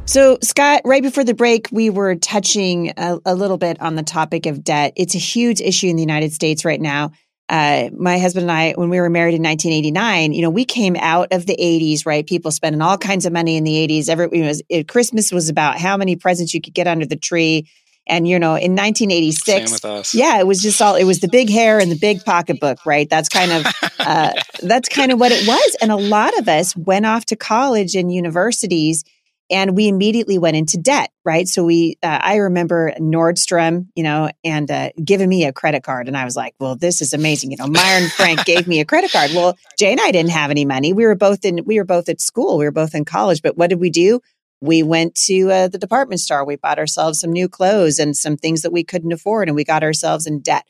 So, 0.06 0.38
Scott, 0.44 0.82
right 0.86 1.02
before 1.02 1.24
the 1.24 1.34
break, 1.34 1.70
we 1.72 1.90
were 1.90 2.16
touching 2.16 2.94
a, 2.98 3.18
a, 3.26 3.34
little 3.34 3.58
bit 3.58 3.82
on 3.82 3.96
the 3.96 4.04
topic 4.04 4.46
of 4.46 4.64
debt. 4.64 4.94
It's 4.96 5.16
a 5.16 5.20
huge 5.20 5.60
issue 5.62 5.88
in 5.88 5.96
the 5.96 6.04
United 6.04 6.34
States 6.34 6.66
right 6.66 6.82
now 6.82 7.12
uh, 7.52 7.90
my 7.98 8.18
husband 8.18 8.44
and 8.44 8.52
I, 8.52 8.72
when 8.72 8.90
we 8.90 9.02
were 9.02 9.10
married 9.10 9.36
in 9.36 9.44
1989, 9.44 10.32
you 10.32 10.42
know, 10.42 10.50
we 10.50 10.64
came 10.64 10.96
out 10.96 11.34
of 11.34 11.46
the 11.46 11.58
80s, 11.58 12.06
right? 12.06 12.26
People 12.26 12.50
spending 12.50 12.82
all 12.82 12.98
kinds 12.98 13.26
of 13.26 13.34
money 13.34 13.58
in 13.58 13.66
the 13.66 13.74
80s. 13.74 14.08
Every 14.08 14.30
it 14.32 14.48
was, 14.48 14.62
it, 14.70 14.88
Christmas 14.88 15.34
was 15.34 15.50
about 15.50 15.78
how 15.78 15.98
many 15.98 16.16
presents 16.16 16.54
you 16.54 16.62
could 16.62 16.74
get 16.74 16.88
under 16.88 17.06
the 17.06 17.18
tree. 17.18 17.68
And 18.08 18.26
you 18.26 18.40
know, 18.40 18.56
in 18.56 18.78
1986, 18.78 20.14
yeah, 20.14 20.40
it 20.40 20.48
was 20.48 20.62
just 20.62 20.82
all 20.82 20.96
it 20.96 21.04
was 21.04 21.20
the 21.20 21.28
big 21.28 21.50
hair 21.50 21.80
and 21.80 21.92
the 21.92 21.98
big 21.98 22.24
pocketbook, 22.24 22.86
right? 22.86 23.10
That's 23.10 23.28
kind 23.28 23.52
of 23.52 23.66
uh, 24.00 24.32
that's 24.64 24.88
kind 24.88 25.12
of 25.12 25.20
what 25.20 25.34
it 25.34 25.46
was. 25.46 25.76
And 25.82 25.92
a 25.92 25.98
lot 25.98 26.38
of 26.40 26.48
us 26.48 26.74
went 26.78 27.06
off 27.06 27.26
to 27.26 27.36
college 27.36 27.96
and 27.96 28.14
universities 28.14 29.04
and 29.52 29.76
we 29.76 29.90
immediately 29.90 30.38
went 30.38 30.56
into 30.56 30.78
debt, 30.78 31.12
right? 31.26 31.48
So 31.48 31.66
we, 31.66 31.98
uh, 32.02 32.20
I 32.22 32.38
remember 32.38 32.94
Nordstrom, 32.98 33.88
you 33.96 34.04
know, 34.04 34.30
and 34.46 34.72
uh, 34.72 34.90
giving 35.04 35.28
me 35.28 35.46
a 35.46 35.52
credit 35.52 35.84
card, 35.84 36.08
and 36.08 36.16
I 36.16 36.24
was 36.24 36.36
like, 36.36 36.56
"Well, 36.60 36.76
this 36.76 37.02
is 37.02 37.14
amazing." 37.14 37.52
You 37.52 37.58
know, 37.58 37.68
Meier 37.68 38.08
& 38.10 38.10
Frank 38.10 38.46
gave 38.46 38.68
me 38.68 38.80
a 38.80 38.86
credit 38.86 39.12
card. 39.12 39.32
Well, 39.36 39.58
Jay 39.78 39.92
and 39.92 40.00
I 40.02 40.12
didn't 40.12 40.32
have 40.32 40.50
any 40.50 40.66
money. 40.66 40.94
We 40.94 41.06
were 41.06 41.16
both 41.16 41.44
in, 41.44 41.66
we 41.66 41.78
were 41.78 41.86
both 41.86 42.08
at 42.08 42.22
school. 42.22 42.58
We 42.58 42.66
were 42.66 42.72
both 42.72 42.96
in 42.96 43.06
college. 43.06 43.42
But 43.42 43.58
what 43.58 43.70
did 43.70 43.80
we 43.80 43.90
do? 43.90 44.22
We 44.62 44.84
went 44.84 45.16
to 45.26 45.52
uh, 45.52 45.68
the 45.68 45.78
department 45.78 46.22
store. 46.22 46.46
We 46.46 46.56
bought 46.56 46.80
ourselves 46.80 47.20
some 47.20 47.32
new 47.32 47.50
clothes 47.50 48.00
and 48.00 48.16
some 48.16 48.38
things 48.38 48.62
that 48.62 48.72
we 48.72 48.84
couldn't 48.84 49.12
afford, 49.12 49.50
and 49.50 49.56
we 49.56 49.64
got 49.64 49.84
ourselves 49.84 50.26
in 50.26 50.40
debt. 50.40 50.66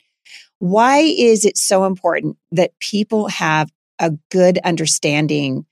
Why 0.58 0.98
is 0.98 1.44
it 1.44 1.56
so 1.56 1.84
important 1.84 2.36
that 2.50 2.78
people 2.78 3.28
have 3.28 3.70
a 3.98 4.12
good 4.30 4.58
understanding 4.64 5.66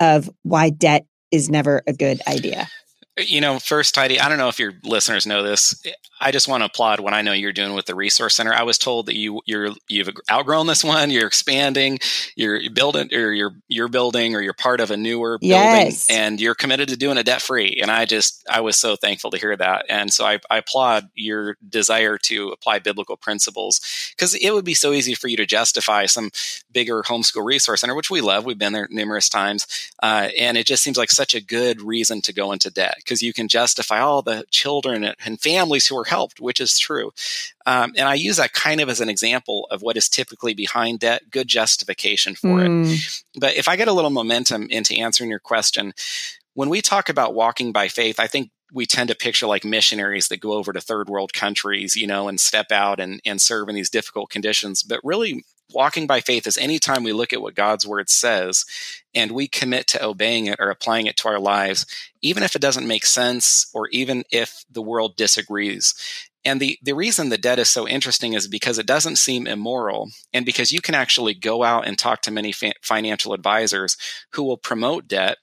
of 0.00 0.30
why 0.42 0.70
debt 0.70 1.06
is 1.30 1.50
never 1.50 1.82
a 1.86 1.92
good 1.92 2.20
idea. 2.28 2.68
You 3.16 3.40
know, 3.40 3.60
first, 3.60 3.94
Heidi, 3.94 4.18
I 4.18 4.28
don't 4.28 4.38
know 4.38 4.48
if 4.48 4.58
your 4.58 4.72
listeners 4.82 5.24
know 5.24 5.44
this. 5.44 5.80
I 6.20 6.32
just 6.32 6.48
want 6.48 6.62
to 6.62 6.66
applaud 6.66 7.00
what 7.00 7.12
I 7.12 7.22
know 7.22 7.32
you're 7.32 7.52
doing 7.52 7.74
with 7.74 7.86
the 7.86 7.94
resource 7.94 8.34
center. 8.34 8.52
I 8.52 8.62
was 8.62 8.78
told 8.78 9.06
that 9.06 9.16
you 9.16 9.42
you're 9.46 9.70
you've 9.88 10.08
outgrown 10.30 10.66
this 10.66 10.82
one. 10.82 11.10
You're 11.10 11.26
expanding. 11.26 11.98
You're 12.34 12.70
building, 12.70 13.12
or 13.12 13.32
you're 13.32 13.54
you're 13.68 13.88
building, 13.88 14.34
or 14.34 14.40
you're 14.40 14.52
part 14.52 14.80
of 14.80 14.90
a 14.90 14.96
newer 14.96 15.38
yes. 15.42 16.06
building, 16.06 16.24
and 16.24 16.40
you're 16.40 16.54
committed 16.54 16.88
to 16.88 16.96
doing 16.96 17.18
it 17.18 17.26
debt 17.26 17.42
free. 17.42 17.78
And 17.80 17.90
I 17.90 18.04
just 18.04 18.44
I 18.50 18.62
was 18.62 18.76
so 18.76 18.96
thankful 18.96 19.30
to 19.32 19.38
hear 19.38 19.54
that. 19.56 19.86
And 19.88 20.12
so 20.12 20.24
I, 20.24 20.40
I 20.50 20.58
applaud 20.58 21.10
your 21.14 21.56
desire 21.68 22.16
to 22.18 22.48
apply 22.48 22.78
biblical 22.78 23.16
principles 23.16 23.80
because 24.16 24.34
it 24.34 24.50
would 24.52 24.64
be 24.64 24.74
so 24.74 24.92
easy 24.92 25.14
for 25.14 25.28
you 25.28 25.36
to 25.36 25.46
justify 25.46 26.06
some 26.06 26.30
bigger 26.72 27.02
homeschool 27.02 27.44
resource 27.44 27.82
center, 27.82 27.94
which 27.94 28.10
we 28.10 28.20
love. 28.20 28.44
We've 28.44 28.58
been 28.58 28.72
there 28.72 28.88
numerous 28.90 29.28
times, 29.28 29.66
uh, 30.02 30.30
and 30.38 30.56
it 30.56 30.66
just 30.66 30.82
seems 30.82 30.96
like 30.96 31.10
such 31.10 31.34
a 31.34 31.40
good 31.40 31.82
reason 31.82 32.22
to 32.22 32.32
go 32.32 32.50
into 32.50 32.70
debt 32.70 33.03
because 33.04 33.22
you 33.22 33.32
can 33.32 33.48
justify 33.48 34.00
all 34.00 34.22
the 34.22 34.44
children 34.50 35.04
and 35.24 35.40
families 35.40 35.86
who 35.86 35.98
are 35.98 36.04
helped, 36.04 36.40
which 36.40 36.60
is 36.60 36.78
true. 36.78 37.12
Um, 37.66 37.92
and 37.96 38.08
I 38.08 38.14
use 38.14 38.38
that 38.38 38.52
kind 38.52 38.80
of 38.80 38.88
as 38.88 39.00
an 39.00 39.08
example 39.08 39.66
of 39.70 39.82
what 39.82 39.96
is 39.96 40.08
typically 40.08 40.54
behind 40.54 41.00
debt, 41.00 41.30
good 41.30 41.48
justification 41.48 42.34
for 42.34 42.58
mm. 42.58 42.92
it. 42.92 43.22
But 43.38 43.54
if 43.54 43.68
I 43.68 43.76
get 43.76 43.88
a 43.88 43.92
little 43.92 44.10
momentum 44.10 44.68
into 44.70 44.98
answering 44.98 45.30
your 45.30 45.38
question, 45.38 45.92
when 46.54 46.68
we 46.68 46.80
talk 46.80 47.08
about 47.08 47.34
walking 47.34 47.72
by 47.72 47.88
faith, 47.88 48.18
I 48.18 48.26
think 48.26 48.50
we 48.72 48.86
tend 48.86 49.08
to 49.08 49.14
picture 49.14 49.46
like 49.46 49.64
missionaries 49.64 50.28
that 50.28 50.40
go 50.40 50.52
over 50.52 50.72
to 50.72 50.80
third 50.80 51.08
world 51.08 51.32
countries, 51.32 51.94
you 51.94 52.06
know, 52.06 52.28
and 52.28 52.40
step 52.40 52.72
out 52.72 52.98
and, 52.98 53.20
and 53.24 53.40
serve 53.40 53.68
in 53.68 53.74
these 53.74 53.90
difficult 53.90 54.30
conditions. 54.30 54.82
But 54.82 55.00
really, 55.04 55.44
walking 55.74 56.06
by 56.06 56.20
faith 56.20 56.46
is 56.46 56.56
anytime 56.56 57.02
we 57.02 57.12
look 57.12 57.32
at 57.32 57.42
what 57.42 57.54
God's 57.54 57.86
word 57.86 58.08
says 58.08 58.64
and 59.14 59.32
we 59.32 59.48
commit 59.48 59.86
to 59.88 60.04
obeying 60.04 60.46
it 60.46 60.60
or 60.60 60.70
applying 60.70 61.06
it 61.06 61.16
to 61.18 61.28
our 61.28 61.40
lives, 61.40 61.86
even 62.22 62.42
if 62.42 62.54
it 62.54 62.62
doesn't 62.62 62.86
make 62.86 63.04
sense 63.04 63.70
or 63.74 63.88
even 63.88 64.24
if 64.30 64.64
the 64.70 64.82
world 64.82 65.16
disagrees. 65.16 65.94
And 66.44 66.60
the, 66.60 66.78
the 66.82 66.94
reason 66.94 67.28
the 67.30 67.38
debt 67.38 67.58
is 67.58 67.70
so 67.70 67.88
interesting 67.88 68.34
is 68.34 68.46
because 68.48 68.78
it 68.78 68.86
doesn't 68.86 69.16
seem 69.16 69.46
immoral 69.46 70.10
and 70.32 70.44
because 70.44 70.72
you 70.72 70.80
can 70.80 70.94
actually 70.94 71.34
go 71.34 71.62
out 71.62 71.86
and 71.86 71.98
talk 71.98 72.20
to 72.22 72.30
many 72.30 72.52
fa- 72.52 72.74
financial 72.82 73.32
advisors 73.32 73.96
who 74.32 74.42
will 74.42 74.58
promote 74.58 75.08
debt 75.08 75.38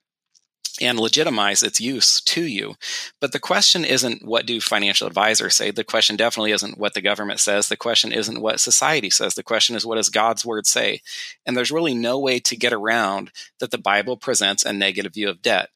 and 0.80 1.00
legitimize 1.00 1.64
its 1.64 1.82
use 1.82 2.22
to 2.22 2.44
you. 2.44 2.76
But 3.20 3.32
the 3.32 3.40
question 3.40 3.84
isn't 3.84 4.26
what 4.26 4.46
do 4.46 4.62
financial 4.62 5.08
advisors 5.08 5.56
say? 5.56 5.72
The 5.72 5.84
question 5.84 6.16
definitely 6.16 6.52
isn't 6.52 6.78
what 6.78 6.94
the 6.94 7.02
government 7.02 7.40
says. 7.40 7.68
The 7.68 7.78
question 7.78 8.12
isn't 8.12 8.42
what 8.42 8.60
society 8.60 9.10
says. 9.10 9.36
The 9.36 9.44
question 9.44 9.76
is 9.76 9.86
what 9.86 9.96
does 9.96 10.10
God's 10.10 10.46
word 10.46 10.66
say? 10.66 11.02
And 11.46 11.58
there's 11.58 11.72
really 11.72 11.94
no 11.94 12.20
way 12.20 12.40
to 12.40 12.56
get 12.56 12.74
around 12.74 13.32
that 13.60 13.72
the 13.72 13.78
Bible 13.78 14.18
presents 14.18 14.64
a 14.64 14.72
negative 14.72 15.14
view 15.14 15.30
of 15.30 15.42
debt. 15.42 15.70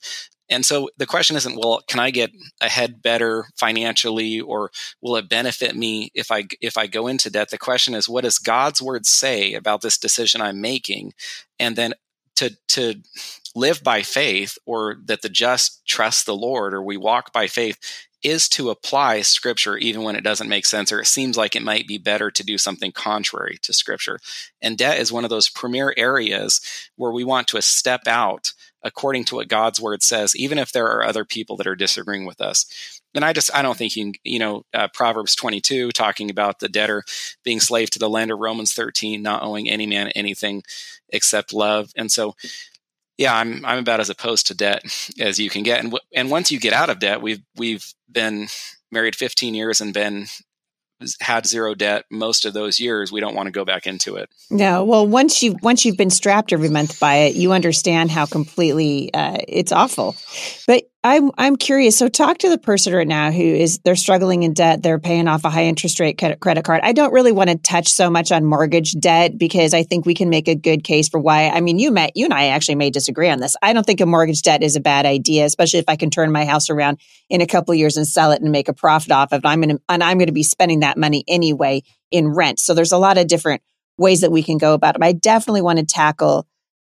And 0.50 0.66
so 0.66 0.90
the 0.98 1.08
question 1.08 1.36
isn't, 1.36 1.58
well, 1.58 1.82
can 1.88 2.00
I 2.00 2.12
get 2.12 2.32
ahead 2.62 3.02
better 3.02 3.46
financially 3.56 4.40
or 4.40 4.72
will 5.02 5.16
it 5.16 5.28
benefit 5.28 5.75
me 5.75 6.12
if 6.14 6.32
I 6.32 6.44
if 6.62 6.78
I 6.78 6.88
go 6.88 7.08
into 7.08 7.32
debt? 7.32 7.50
The 7.50 7.58
question 7.58 7.96
is, 7.96 8.08
what 8.08 8.24
does 8.24 8.38
God's 8.38 8.82
word 8.82 9.06
say 9.06 9.54
about 9.54 9.82
this 9.82 9.98
decision 9.98 10.42
I'm 10.42 10.62
making? 10.62 11.14
And 11.60 11.75
then 11.75 11.94
to 12.36 12.56
to 12.70 13.02
live 13.56 13.82
by 13.84 14.02
faith 14.02 14.58
or 14.66 14.98
that 15.06 15.22
the 15.22 15.30
just 15.30 15.86
trust 15.88 16.26
the 16.26 16.36
Lord 16.36 16.74
or 16.74 16.84
we 16.84 16.98
walk 16.98 17.32
by 17.34 17.48
faith 17.48 17.80
is 18.22 18.50
to 18.50 18.72
apply 18.72 19.22
scripture 19.22 19.78
even 19.78 20.02
when 20.02 20.16
it 20.16 20.24
doesn't 20.24 20.50
make 20.50 20.66
sense 20.66 20.92
or 20.92 21.00
it 21.00 21.06
seems 21.06 21.38
like 21.38 21.56
it 21.56 21.62
might 21.62 21.88
be 21.88 22.00
better 22.00 22.32
to 22.32 22.44
do 22.44 22.58
something 22.58 22.92
contrary 22.92 23.60
to 23.62 23.72
scripture. 23.72 24.20
And 24.62 24.78
debt 24.78 25.00
is 25.00 25.12
one 25.12 25.24
of 25.24 25.30
those 25.30 25.48
premier 25.48 25.94
areas 25.96 26.60
where 26.96 27.12
we 27.12 27.24
want 27.24 27.48
to 27.50 27.62
step 27.62 28.08
out 28.08 28.52
according 28.82 29.26
to 29.26 29.36
what 29.36 29.48
God's 29.48 29.80
word 29.80 30.04
says, 30.04 30.36
even 30.36 30.58
if 30.58 30.72
there 30.72 30.88
are 30.88 31.04
other 31.04 31.24
people 31.24 31.56
that 31.58 31.68
are 31.68 31.76
disagreeing 31.76 32.26
with 32.26 32.42
us. 32.42 33.02
And 33.14 33.24
I 33.24 33.32
just, 33.32 33.54
I 33.56 33.62
don't 33.62 33.78
think 33.78 33.96
you 33.96 34.14
you 34.24 34.40
know, 34.40 34.64
uh, 34.74 34.88
Proverbs 34.94 35.36
22 35.36 35.92
talking 35.92 36.30
about 36.30 36.60
the 36.60 36.70
debtor 36.70 37.04
being 37.44 37.60
slave 37.60 37.90
to 37.92 38.00
the 38.00 38.10
lender, 38.10 38.36
Romans 38.36 38.74
13 38.74 39.22
not 39.22 39.44
owing 39.44 39.70
any 39.70 39.86
man 39.86 40.10
anything 40.10 40.64
except 41.10 41.54
love. 41.54 41.92
And 41.96 42.12
so 42.12 42.36
yeah, 43.17 43.36
I'm 43.36 43.65
I'm 43.65 43.79
about 43.79 44.00
as 44.00 44.10
opposed 44.10 44.48
to 44.48 44.55
debt 44.55 44.84
as 45.19 45.39
you 45.39 45.50
can 45.50 45.63
get, 45.63 45.79
and 45.79 45.91
w- 45.91 46.07
and 46.13 46.29
once 46.29 46.51
you 46.51 46.60
get 46.60 46.74
out 46.74 46.89
of 46.89 47.00
debt, 47.00 47.22
we've 47.22 47.41
we've 47.55 47.93
been 48.12 48.48
married 48.91 49.15
15 49.15 49.55
years 49.55 49.81
and 49.81 49.93
been 49.93 50.27
had 51.19 51.45
zero 51.45 51.75
debt 51.75 52.05
most 52.10 52.45
of 52.45 52.53
those 52.53 52.79
years. 52.79 53.12
We 53.12 53.19
don't 53.19 53.36
want 53.36 53.48
to 53.48 53.51
go 53.51 53.65
back 53.65 53.86
into 53.86 54.15
it. 54.15 54.29
No 54.50 54.86
well 54.86 55.05
once 55.05 55.43
you 55.43 55.57
once 55.62 55.84
you've 55.84 55.98
been 55.98 56.10
strapped 56.10 56.53
every 56.53 56.69
month 56.69 57.00
by 57.00 57.15
it 57.15 57.36
you 57.36 57.51
understand 57.51 58.12
how 58.12 58.25
completely 58.25 59.13
uh, 59.13 59.38
it's 59.48 59.72
awful. 59.72 60.15
But 60.67 60.86
I'm 61.06 61.30
I'm 61.38 61.56
curious. 61.56 61.96
So 61.96 62.08
talk 62.10 62.40
to 62.40 62.50
the 62.50 62.58
person 62.58 62.92
right 62.92 63.08
now 63.08 63.30
who 63.30 63.44
is 63.44 63.78
they're 63.84 63.96
struggling 63.96 64.42
in 64.42 64.54
debt. 64.54 64.82
They're 64.82 64.98
paying 64.98 65.28
off 65.28 65.46
a 65.46 65.52
high 65.52 65.66
interest 65.66 66.00
rate 66.00 66.18
credit 66.18 66.64
card. 66.64 66.82
I 66.82 66.94
don't 66.94 67.14
really 67.14 67.32
want 67.32 67.52
to 67.52 67.58
touch 67.58 67.90
so 67.90 68.10
much 68.10 68.32
on 68.32 68.44
mortgage 68.44 68.94
debt 68.94 69.38
because 69.38 69.76
I 69.76 69.84
think 69.84 70.08
we 70.08 70.16
can 70.16 70.32
make 70.32 70.48
a 70.48 70.56
good 70.56 70.84
case 70.84 71.08
for 71.08 71.20
why. 71.20 71.50
I 71.50 71.62
mean, 71.62 71.78
you 71.78 71.92
met 71.92 72.14
you 72.16 72.26
and 72.26 72.34
I 72.34 72.48
actually 72.48 72.74
may 72.74 72.90
disagree 72.90 73.30
on 73.30 73.40
this. 73.40 73.56
I 73.62 73.74
don't 73.74 73.86
think 73.86 74.02
a 74.02 74.08
mortgage 74.08 74.42
debt 74.42 74.64
is 74.64 74.76
a 74.76 74.80
bad 74.80 75.06
idea, 75.06 75.46
especially 75.46 75.78
if 75.78 75.86
I 75.88 75.96
can 75.96 76.10
turn 76.10 76.32
my 76.32 76.44
house 76.44 76.72
around 76.72 76.98
in 77.30 77.40
a 77.40 77.46
couple 77.46 77.76
years 77.76 77.98
and 77.98 78.08
sell 78.08 78.32
it 78.32 78.42
and 78.42 78.52
make 78.52 78.68
a 78.68 78.74
profit 78.74 79.12
off 79.12 79.32
of 79.32 79.46
it. 79.46 79.48
I'm 79.48 79.62
to 79.62 79.80
and 79.88 80.04
I'm 80.04 80.18
to 80.18 80.32
be 80.32 80.42
spending 80.42 80.80
that 80.80 80.98
money 80.98 81.24
anyway 81.28 81.84
in 82.10 82.30
rent. 82.30 82.60
So 82.60 82.74
there's 82.74 82.94
a 82.94 82.98
lot 82.98 83.20
of 83.20 83.28
different 83.28 83.62
ways 84.00 84.22
that 84.22 84.32
we 84.32 84.42
can 84.42 84.58
go 84.58 84.74
about 84.74 84.96
it. 84.96 85.04
I 85.04 85.12
definitely 85.12 85.62
want 85.62 85.78
to 85.78 85.86
tackle 85.86 86.48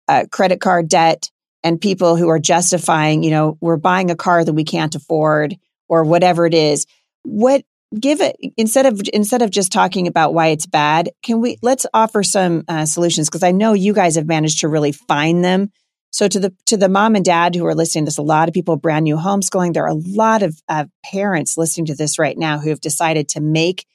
uh, 0.09 0.25
credit 0.31 0.59
card 0.63 0.89
debt 0.89 1.31
and 1.63 1.81
people 1.81 2.17
who 2.17 2.29
are 2.29 2.39
justifying, 2.39 3.23
you 3.23 3.31
know, 3.31 3.59
we're 3.61 3.77
buying 3.77 4.11
a 4.11 4.17
car 4.17 4.45
that 4.45 4.53
we 4.53 4.65
can't 4.65 4.95
afford 4.95 5.57
or 5.89 6.05
whatever 6.05 6.47
it 6.47 6.55
is. 6.55 6.87
What 7.23 7.65
give 7.99 8.21
it 8.21 8.37
instead 8.57 8.87
of 8.87 9.01
instead 9.13 9.43
of 9.43 9.51
just 9.51 9.73
talking 9.73 10.07
about 10.07 10.35
why 10.35 10.49
it's 10.49 10.67
bad, 10.67 11.11
can 11.23 11.41
we 11.41 11.59
let's 11.63 11.87
offer 11.95 12.23
some 12.23 12.65
uh, 12.69 12.87
solutions 12.87 13.29
because 13.29 13.43
I 13.43 13.53
know 13.53 13.73
you 13.73 13.93
guys 13.93 14.17
have 14.17 14.27
managed 14.27 14.61
to 14.61 14.69
really 14.69 14.93
find 14.93 15.45
them. 15.45 15.71
So 16.11 16.29
to 16.29 16.41
the 16.41 16.55
to 16.67 16.77
the 16.77 16.89
mom 16.89 17.15
and 17.15 17.25
dad 17.25 17.55
who 17.55 17.67
are 17.67 17.75
listening, 17.75 18.05
there's 18.05 18.19
a 18.19 18.23
lot 18.23 18.49
of 18.49 18.55
people 18.55 18.77
brand 18.77 19.05
new 19.05 19.17
homeschooling. 19.17 19.75
There 19.75 19.85
are 19.85 19.89
a 19.89 19.95
lot 19.95 20.43
of 20.43 20.61
uh, 20.69 20.87
parents 21.05 21.57
listening 21.57 21.87
to 21.87 21.95
this 21.95 22.19
right 22.19 22.37
now 22.37 22.59
who 22.59 22.71
have 22.71 22.81
decided 22.81 23.29
to 23.31 23.41
make 23.41 23.87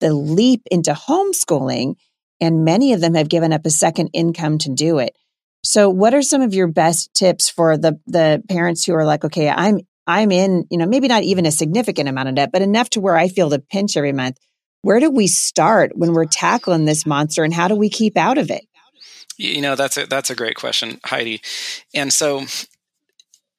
the 0.00 0.12
leap 0.12 0.62
into 0.70 0.92
homeschooling, 0.92 1.94
and 2.40 2.64
many 2.64 2.92
of 2.92 3.00
them 3.00 3.14
have 3.14 3.28
given 3.28 3.52
up 3.52 3.66
a 3.66 3.70
second 3.70 4.10
income 4.12 4.58
to 4.58 4.74
do 4.74 4.98
it. 4.98 5.16
So 5.62 5.90
what 5.90 6.14
are 6.14 6.22
some 6.22 6.42
of 6.42 6.54
your 6.54 6.68
best 6.68 7.12
tips 7.14 7.48
for 7.48 7.76
the 7.76 7.98
the 8.06 8.42
parents 8.48 8.84
who 8.84 8.94
are 8.94 9.04
like, 9.04 9.24
okay, 9.24 9.48
I'm 9.48 9.80
I'm 10.06 10.32
in, 10.32 10.66
you 10.70 10.78
know, 10.78 10.86
maybe 10.86 11.08
not 11.08 11.22
even 11.22 11.46
a 11.46 11.52
significant 11.52 12.08
amount 12.08 12.28
of 12.28 12.34
debt, 12.34 12.50
but 12.52 12.62
enough 12.62 12.90
to 12.90 13.00
where 13.00 13.16
I 13.16 13.28
feel 13.28 13.48
the 13.48 13.60
pinch 13.60 13.96
every 13.96 14.12
month. 14.12 14.38
Where 14.82 14.98
do 14.98 15.10
we 15.10 15.26
start 15.26 15.96
when 15.96 16.14
we're 16.14 16.24
tackling 16.24 16.86
this 16.86 17.04
monster 17.04 17.44
and 17.44 17.52
how 17.52 17.68
do 17.68 17.76
we 17.76 17.90
keep 17.90 18.16
out 18.16 18.38
of 18.38 18.50
it? 18.50 18.64
You 19.36 19.60
know, 19.60 19.76
that's 19.76 19.96
a 19.96 20.06
that's 20.06 20.30
a 20.30 20.34
great 20.34 20.56
question, 20.56 21.00
Heidi. 21.04 21.40
And 21.94 22.12
so 22.12 22.44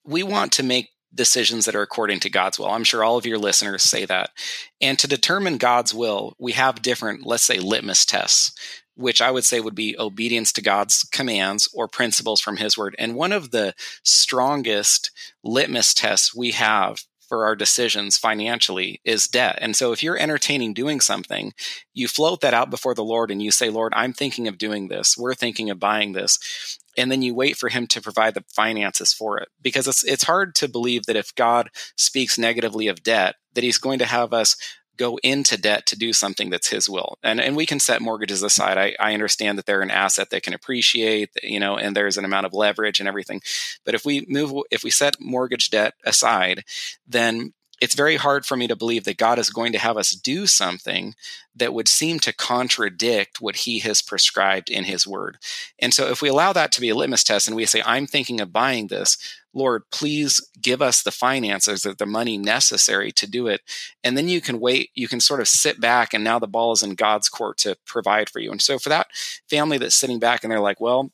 we 0.04 0.24
want 0.24 0.54
to 0.54 0.64
make 0.64 0.90
decisions 1.14 1.66
that 1.66 1.76
are 1.76 1.82
according 1.82 2.20
to 2.22 2.30
God's 2.30 2.58
will. 2.58 2.68
I'm 2.68 2.84
sure 2.84 3.04
all 3.04 3.18
of 3.18 3.26
your 3.26 3.38
listeners 3.38 3.84
say 3.84 4.06
that. 4.06 4.32
And 4.80 4.98
to 5.00 5.08
determine 5.08 5.58
God's 5.58 5.94
will, 5.94 6.36
we 6.40 6.54
have 6.54 6.82
different, 6.82 7.26
let's 7.26 7.44
say, 7.44 7.60
litmus 7.60 8.06
tests 8.06 8.54
which 8.96 9.22
I 9.22 9.32
would 9.32 9.46
say 9.46 9.60
would 9.60 9.76
be 9.76 9.96
obedience 9.98 10.52
to 10.54 10.62
God's 10.62 11.04
commands 11.04 11.70
or 11.74 11.88
principles 11.88 12.42
from 12.42 12.58
His 12.58 12.78
Word. 12.78 12.96
And 13.00 13.16
one 13.16 13.32
of 13.32 13.52
the 13.52 13.74
strongest 14.04 15.12
litmus 15.44 15.94
tests 15.94 16.36
we 16.36 16.52
have 16.52 17.02
for 17.32 17.46
our 17.46 17.56
decisions 17.56 18.18
financially 18.18 19.00
is 19.06 19.26
debt. 19.26 19.58
And 19.62 19.74
so 19.74 19.94
if 19.94 20.04
you're 20.04 20.18
entertaining 20.18 20.74
doing 20.74 21.00
something, 21.00 21.54
you 21.94 22.10
float 22.10 22.42
that 22.42 22.54
out 22.54 22.70
before 22.70 22.94
the 22.94 23.06
Lord 23.06 23.32
and 23.32 23.42
you 23.42 23.52
say, 23.52 23.70
Lord, 23.70 23.94
I'm 23.96 24.12
thinking 24.12 24.50
of 24.50 24.58
doing 24.58 24.90
this. 24.90 25.16
We're 25.18 25.34
thinking 25.34 25.70
of 25.70 25.80
buying 25.80 26.12
this. 26.12 26.78
And 26.98 27.10
then 27.10 27.22
you 27.22 27.34
wait 27.34 27.56
for 27.56 27.70
him 27.70 27.88
to 27.88 28.02
provide 28.02 28.34
the 28.34 28.44
finances 28.54 29.14
for 29.14 29.38
it. 29.38 29.48
Because 29.62 29.88
it's 29.88 30.04
it's 30.04 30.26
hard 30.26 30.56
to 30.56 30.68
believe 30.68 31.06
that 31.06 31.16
if 31.16 31.34
God 31.36 31.70
speaks 31.96 32.38
negatively 32.38 32.90
of 32.90 33.02
debt, 33.02 33.36
that 33.54 33.64
he's 33.64 33.78
going 33.78 34.00
to 34.00 34.06
have 34.06 34.34
us 34.34 34.58
go 35.02 35.18
into 35.24 35.60
debt 35.60 35.88
to 35.88 35.98
do 35.98 36.14
something 36.14 36.52
that's 36.52 36.70
his 36.70 36.88
will. 36.88 37.18
And 37.24 37.42
and 37.42 37.56
we 37.56 37.66
can 37.66 37.80
set 37.80 38.02
mortgages 38.02 38.44
aside. 38.44 38.78
I, 38.78 38.96
I 39.00 39.16
understand 39.16 39.58
that 39.58 39.66
they're 39.66 39.82
an 39.82 39.90
asset 39.90 40.30
that 40.30 40.44
can 40.44 40.54
appreciate, 40.54 41.32
you 41.42 41.60
know, 41.60 41.76
and 41.76 41.96
there's 41.96 42.18
an 42.18 42.26
amount 42.26 42.46
of 42.46 42.54
leverage 42.54 43.00
and 43.00 43.10
everything. 43.10 43.42
But 43.84 43.96
if 43.96 44.06
we 44.06 44.26
move 44.30 44.54
if 44.70 44.84
we 44.84 44.92
set 44.92 45.16
mortgage 45.20 45.72
debt 45.72 45.96
aside, 46.06 46.64
then 47.08 47.54
it's 47.82 47.96
very 47.96 48.16
hard 48.16 48.46
for 48.46 48.56
me 48.56 48.68
to 48.68 48.76
believe 48.76 49.04
that 49.06 49.18
God 49.18 49.40
is 49.40 49.50
going 49.50 49.72
to 49.72 49.80
have 49.80 49.98
us 49.98 50.12
do 50.12 50.46
something 50.46 51.16
that 51.56 51.74
would 51.74 51.88
seem 51.88 52.20
to 52.20 52.32
contradict 52.32 53.42
what 53.42 53.56
he 53.58 53.80
has 53.80 54.04
prescribed 54.04 54.70
in 54.70 54.84
his 54.84 55.08
word. 55.08 55.40
And 55.80 55.92
so 55.92 56.08
if 56.08 56.22
we 56.22 56.30
allow 56.30 56.54
that 56.54 56.72
to 56.74 56.82
be 56.82 56.90
a 56.90 56.96
litmus 56.96 57.24
test 57.24 57.48
and 57.48 57.56
we 57.56 57.66
say, 57.66 57.82
I'm 57.84 58.06
thinking 58.06 58.40
of 58.40 58.54
buying 58.54 58.88
this, 58.88 59.18
Lord, 59.54 59.84
please 59.92 60.48
give 60.62 60.82
us 60.82 61.02
the 61.02 61.12
finances 61.12 61.86
or 61.86 61.94
the 61.96 62.06
money 62.06 62.38
necessary 62.38 63.12
to 63.14 63.30
do 63.30 63.48
it. 63.48 63.62
And 64.04 64.16
then 64.16 64.30
you 64.30 64.42
can 64.42 64.60
wait, 64.60 64.92
you 64.94 65.08
can 65.08 65.20
sort 65.20 65.42
of 65.42 65.48
sit 65.48 65.82
back, 65.82 66.14
and 66.14 66.24
now 66.24 66.40
the 66.40 66.48
ball 66.48 66.72
is 66.72 66.84
in 66.84 66.96
God's 66.96 67.28
court 67.28 67.58
to 67.60 67.76
provide 67.86 68.30
for 68.30 68.40
you. 68.40 68.52
And 68.52 68.62
so 68.62 68.80
for 68.80 68.90
that 68.90 69.08
family 69.50 69.78
that's 69.78 69.96
sitting 69.96 70.20
back 70.20 70.44
and 70.44 70.52
they're 70.52 70.60
like, 70.60 70.80
well, 70.80 71.12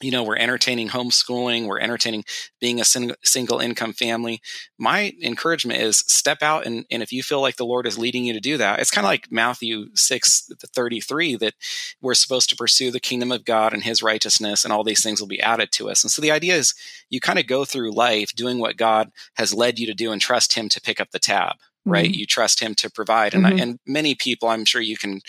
you 0.00 0.10
know, 0.10 0.22
we're 0.22 0.36
entertaining 0.36 0.88
homeschooling, 0.88 1.66
we're 1.66 1.80
entertaining 1.80 2.24
being 2.60 2.80
a 2.80 2.84
sing- 2.84 3.14
single 3.22 3.58
income 3.60 3.92
family. 3.92 4.40
My 4.78 5.12
encouragement 5.22 5.80
is 5.80 5.98
step 6.06 6.42
out 6.42 6.66
and, 6.66 6.86
and 6.90 7.02
if 7.02 7.12
you 7.12 7.22
feel 7.22 7.40
like 7.40 7.56
the 7.56 7.66
Lord 7.66 7.86
is 7.86 7.98
leading 7.98 8.24
you 8.24 8.32
to 8.32 8.40
do 8.40 8.56
that, 8.56 8.80
it's 8.80 8.90
kind 8.90 9.04
of 9.04 9.10
like 9.10 9.30
Matthew 9.30 9.86
6 9.94 10.50
33 10.74 11.36
that 11.36 11.54
we're 12.00 12.14
supposed 12.14 12.50
to 12.50 12.56
pursue 12.56 12.90
the 12.90 13.00
kingdom 13.00 13.30
of 13.30 13.44
God 13.44 13.72
and 13.72 13.82
his 13.82 14.02
righteousness, 14.02 14.64
and 14.64 14.72
all 14.72 14.84
these 14.84 15.02
things 15.02 15.20
will 15.20 15.28
be 15.28 15.40
added 15.40 15.72
to 15.72 15.90
us. 15.90 16.02
And 16.02 16.10
so 16.10 16.22
the 16.22 16.30
idea 16.30 16.54
is 16.54 16.74
you 17.08 17.20
kind 17.20 17.38
of 17.38 17.46
go 17.46 17.64
through 17.64 17.92
life 17.92 18.32
doing 18.34 18.58
what 18.58 18.76
God 18.76 19.10
has 19.34 19.54
led 19.54 19.78
you 19.78 19.86
to 19.86 19.94
do 19.94 20.12
and 20.12 20.20
trust 20.20 20.54
him 20.54 20.68
to 20.70 20.80
pick 20.80 21.00
up 21.00 21.10
the 21.10 21.18
tab 21.18 21.56
right 21.84 22.06
mm-hmm. 22.06 22.20
you 22.20 22.26
trust 22.26 22.60
him 22.60 22.74
to 22.74 22.90
provide 22.90 23.34
and, 23.34 23.44
mm-hmm. 23.44 23.58
and 23.58 23.78
many 23.86 24.14
people 24.14 24.48
i'm 24.48 24.64
sure 24.64 24.80
you 24.80 24.96
can 24.96 25.20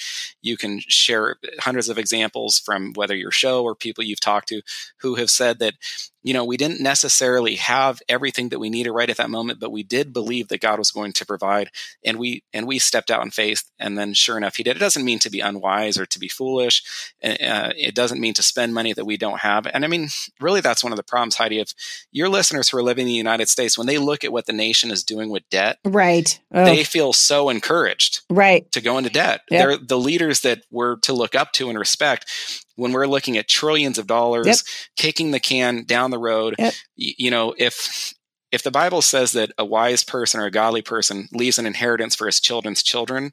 you 0.41 0.57
can 0.57 0.79
share 0.87 1.37
hundreds 1.59 1.89
of 1.89 1.97
examples 1.97 2.59
from 2.59 2.93
whether 2.93 3.15
your 3.15 3.31
show 3.31 3.63
or 3.63 3.75
people 3.75 4.03
you've 4.03 4.19
talked 4.19 4.49
to 4.49 4.61
who 4.97 5.15
have 5.15 5.29
said 5.29 5.59
that 5.59 5.75
you 6.23 6.33
know, 6.33 6.45
we 6.45 6.57
didn't 6.57 6.81
necessarily 6.81 7.55
have 7.55 8.01
everything 8.07 8.49
that 8.49 8.59
we 8.59 8.69
needed 8.69 8.91
right 8.91 9.09
at 9.09 9.17
that 9.17 9.29
moment, 9.29 9.59
but 9.59 9.71
we 9.71 9.83
did 9.83 10.13
believe 10.13 10.49
that 10.49 10.61
God 10.61 10.79
was 10.79 10.91
going 10.91 11.13
to 11.13 11.25
provide, 11.25 11.71
and 12.03 12.19
we 12.19 12.43
and 12.53 12.67
we 12.67 12.79
stepped 12.79 13.11
out 13.11 13.23
in 13.23 13.31
faith, 13.31 13.63
and 13.79 13.97
then 13.97 14.13
sure 14.13 14.37
enough, 14.37 14.55
He 14.55 14.63
did. 14.63 14.75
It 14.75 14.79
doesn't 14.79 15.05
mean 15.05 15.19
to 15.19 15.29
be 15.29 15.39
unwise 15.39 15.97
or 15.97 16.05
to 16.05 16.19
be 16.19 16.27
foolish. 16.27 16.83
Uh, 17.23 17.71
it 17.77 17.95
doesn't 17.95 18.21
mean 18.21 18.33
to 18.35 18.43
spend 18.43 18.73
money 18.73 18.93
that 18.93 19.05
we 19.05 19.17
don't 19.17 19.39
have. 19.39 19.67
And 19.67 19.83
I 19.83 19.87
mean, 19.87 20.09
really, 20.39 20.61
that's 20.61 20.83
one 20.83 20.93
of 20.93 20.97
the 20.97 21.03
problems, 21.03 21.35
Heidi. 21.35 21.59
If 21.59 21.73
your 22.11 22.29
listeners 22.29 22.69
who 22.69 22.77
are 22.77 22.83
living 22.83 23.03
in 23.03 23.07
the 23.07 23.13
United 23.13 23.49
States, 23.49 23.77
when 23.77 23.87
they 23.87 23.97
look 23.97 24.23
at 24.23 24.31
what 24.31 24.45
the 24.45 24.53
nation 24.53 24.91
is 24.91 25.03
doing 25.03 25.29
with 25.29 25.49
debt, 25.49 25.79
right, 25.85 26.39
oh. 26.51 26.65
they 26.65 26.83
feel 26.83 27.13
so 27.13 27.49
encouraged 27.49 28.21
right 28.29 28.71
to 28.71 28.81
go 28.81 28.97
into 28.97 29.09
debt 29.09 29.41
yep. 29.49 29.59
they're 29.59 29.77
the 29.77 29.97
leaders 29.97 30.41
that 30.41 30.63
we're 30.71 30.97
to 30.97 31.13
look 31.13 31.35
up 31.35 31.51
to 31.51 31.69
and 31.69 31.77
respect 31.77 32.29
when 32.75 32.91
we're 32.91 33.07
looking 33.07 33.37
at 33.37 33.47
trillions 33.47 33.97
of 33.97 34.07
dollars 34.07 34.47
yep. 34.47 34.57
kicking 34.95 35.31
the 35.31 35.39
can 35.39 35.83
down 35.83 36.11
the 36.11 36.17
road 36.17 36.55
yep. 36.57 36.73
you 36.95 37.31
know 37.31 37.53
if 37.57 38.13
if 38.51 38.63
the 38.63 38.71
bible 38.71 39.01
says 39.01 39.31
that 39.31 39.51
a 39.57 39.65
wise 39.65 40.03
person 40.03 40.39
or 40.39 40.45
a 40.45 40.51
godly 40.51 40.81
person 40.81 41.27
leaves 41.31 41.59
an 41.59 41.65
inheritance 41.65 42.15
for 42.15 42.25
his 42.25 42.39
children's 42.39 42.83
children 42.83 43.31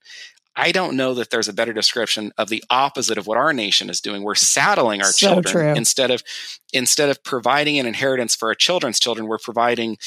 I 0.61 0.73
don't 0.73 0.97
know 0.97 1.15
that 1.15 1.31
there's 1.31 1.47
a 1.47 1.53
better 1.53 1.73
description 1.73 2.33
of 2.37 2.49
the 2.49 2.65
opposite 2.69 3.17
of 3.17 3.29
what 3.29 3.39
our 3.39 3.53
nation 3.53 3.89
is 3.89 4.01
doing. 4.01 4.25
We're 4.25 4.35
saddling 4.35 5.01
our 5.01 5.13
so 5.13 5.29
children 5.29 5.53
true. 5.53 5.73
instead 5.75 6.11
of 6.11 6.25
instead 6.73 7.09
of 7.11 7.23
providing 7.23 7.79
an 7.79 7.87
inheritance 7.87 8.35
for 8.35 8.49
our 8.49 8.57
children's 8.57 8.99
children, 8.99 9.29
we're 9.29 9.39
providing 9.39 9.99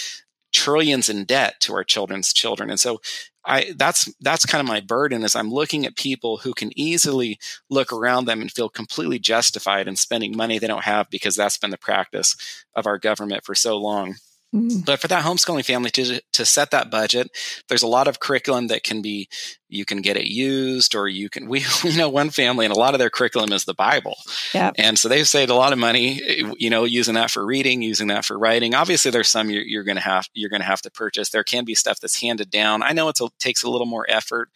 trillions 0.53 1.07
in 1.07 1.23
debt 1.23 1.55
to 1.61 1.73
our 1.73 1.85
children's 1.85 2.33
children. 2.33 2.69
And 2.69 2.81
so 2.81 2.99
I 3.45 3.73
that's 3.75 4.11
that's 4.21 4.45
kind 4.45 4.61
of 4.61 4.67
my 4.67 4.81
burden 4.81 5.23
is 5.23 5.35
I'm 5.35 5.49
looking 5.51 5.85
at 5.85 5.95
people 5.95 6.37
who 6.37 6.53
can 6.53 6.71
easily 6.77 7.39
look 7.69 7.91
around 7.91 8.25
them 8.25 8.39
and 8.41 8.51
feel 8.51 8.69
completely 8.69 9.17
justified 9.19 9.87
in 9.87 9.95
spending 9.95 10.37
money 10.37 10.59
they 10.59 10.67
don't 10.67 10.83
have 10.83 11.09
because 11.09 11.35
that's 11.35 11.57
been 11.57 11.71
the 11.71 11.77
practice 11.77 12.35
of 12.75 12.85
our 12.85 12.99
government 12.99 13.43
for 13.43 13.55
so 13.55 13.77
long. 13.77 14.15
Mm-hmm. 14.53 14.81
But 14.81 14.99
for 14.99 15.07
that 15.07 15.23
homeschooling 15.23 15.63
family 15.63 15.89
to 15.91 16.21
to 16.33 16.45
set 16.45 16.71
that 16.71 16.91
budget, 16.91 17.31
there's 17.69 17.83
a 17.83 17.87
lot 17.87 18.09
of 18.09 18.19
curriculum 18.19 18.67
that 18.67 18.83
can 18.83 19.01
be 19.01 19.29
you 19.69 19.85
can 19.85 20.01
get 20.01 20.17
it 20.17 20.27
used 20.27 20.93
or 20.93 21.07
you 21.07 21.29
can 21.29 21.47
we, 21.49 21.63
we 21.83 21.95
know 21.95 22.09
one 22.09 22.29
family 22.29 22.65
and 22.65 22.75
a 22.75 22.77
lot 22.77 22.93
of 22.93 22.99
their 22.99 23.09
curriculum 23.09 23.53
is 23.53 23.63
the 23.63 23.73
bible. 23.73 24.17
Yeah 24.53 24.71
and 24.77 24.99
so 24.99 25.07
they've 25.07 25.27
saved 25.27 25.49
a 25.49 25.55
lot 25.55 25.71
of 25.71 25.79
money 25.79 26.19
you 26.57 26.69
know 26.69 26.83
using 26.83 27.13
that 27.13 27.31
for 27.31 27.45
reading 27.45 27.81
using 27.81 28.07
that 28.07 28.25
for 28.25 28.37
writing. 28.37 28.75
Obviously 28.75 29.09
there's 29.09 29.29
some 29.29 29.49
you're, 29.49 29.63
you're 29.63 29.83
gonna 29.83 30.01
have 30.01 30.27
you're 30.33 30.49
gonna 30.49 30.65
have 30.65 30.81
to 30.81 30.91
purchase. 30.91 31.29
There 31.29 31.45
can 31.45 31.63
be 31.63 31.75
stuff 31.75 32.01
that's 32.01 32.19
handed 32.19 32.49
down. 32.49 32.83
I 32.83 32.91
know 32.91 33.07
it 33.07 33.19
takes 33.39 33.63
a 33.63 33.69
little 33.69 33.87
more 33.87 34.05
effort. 34.09 34.49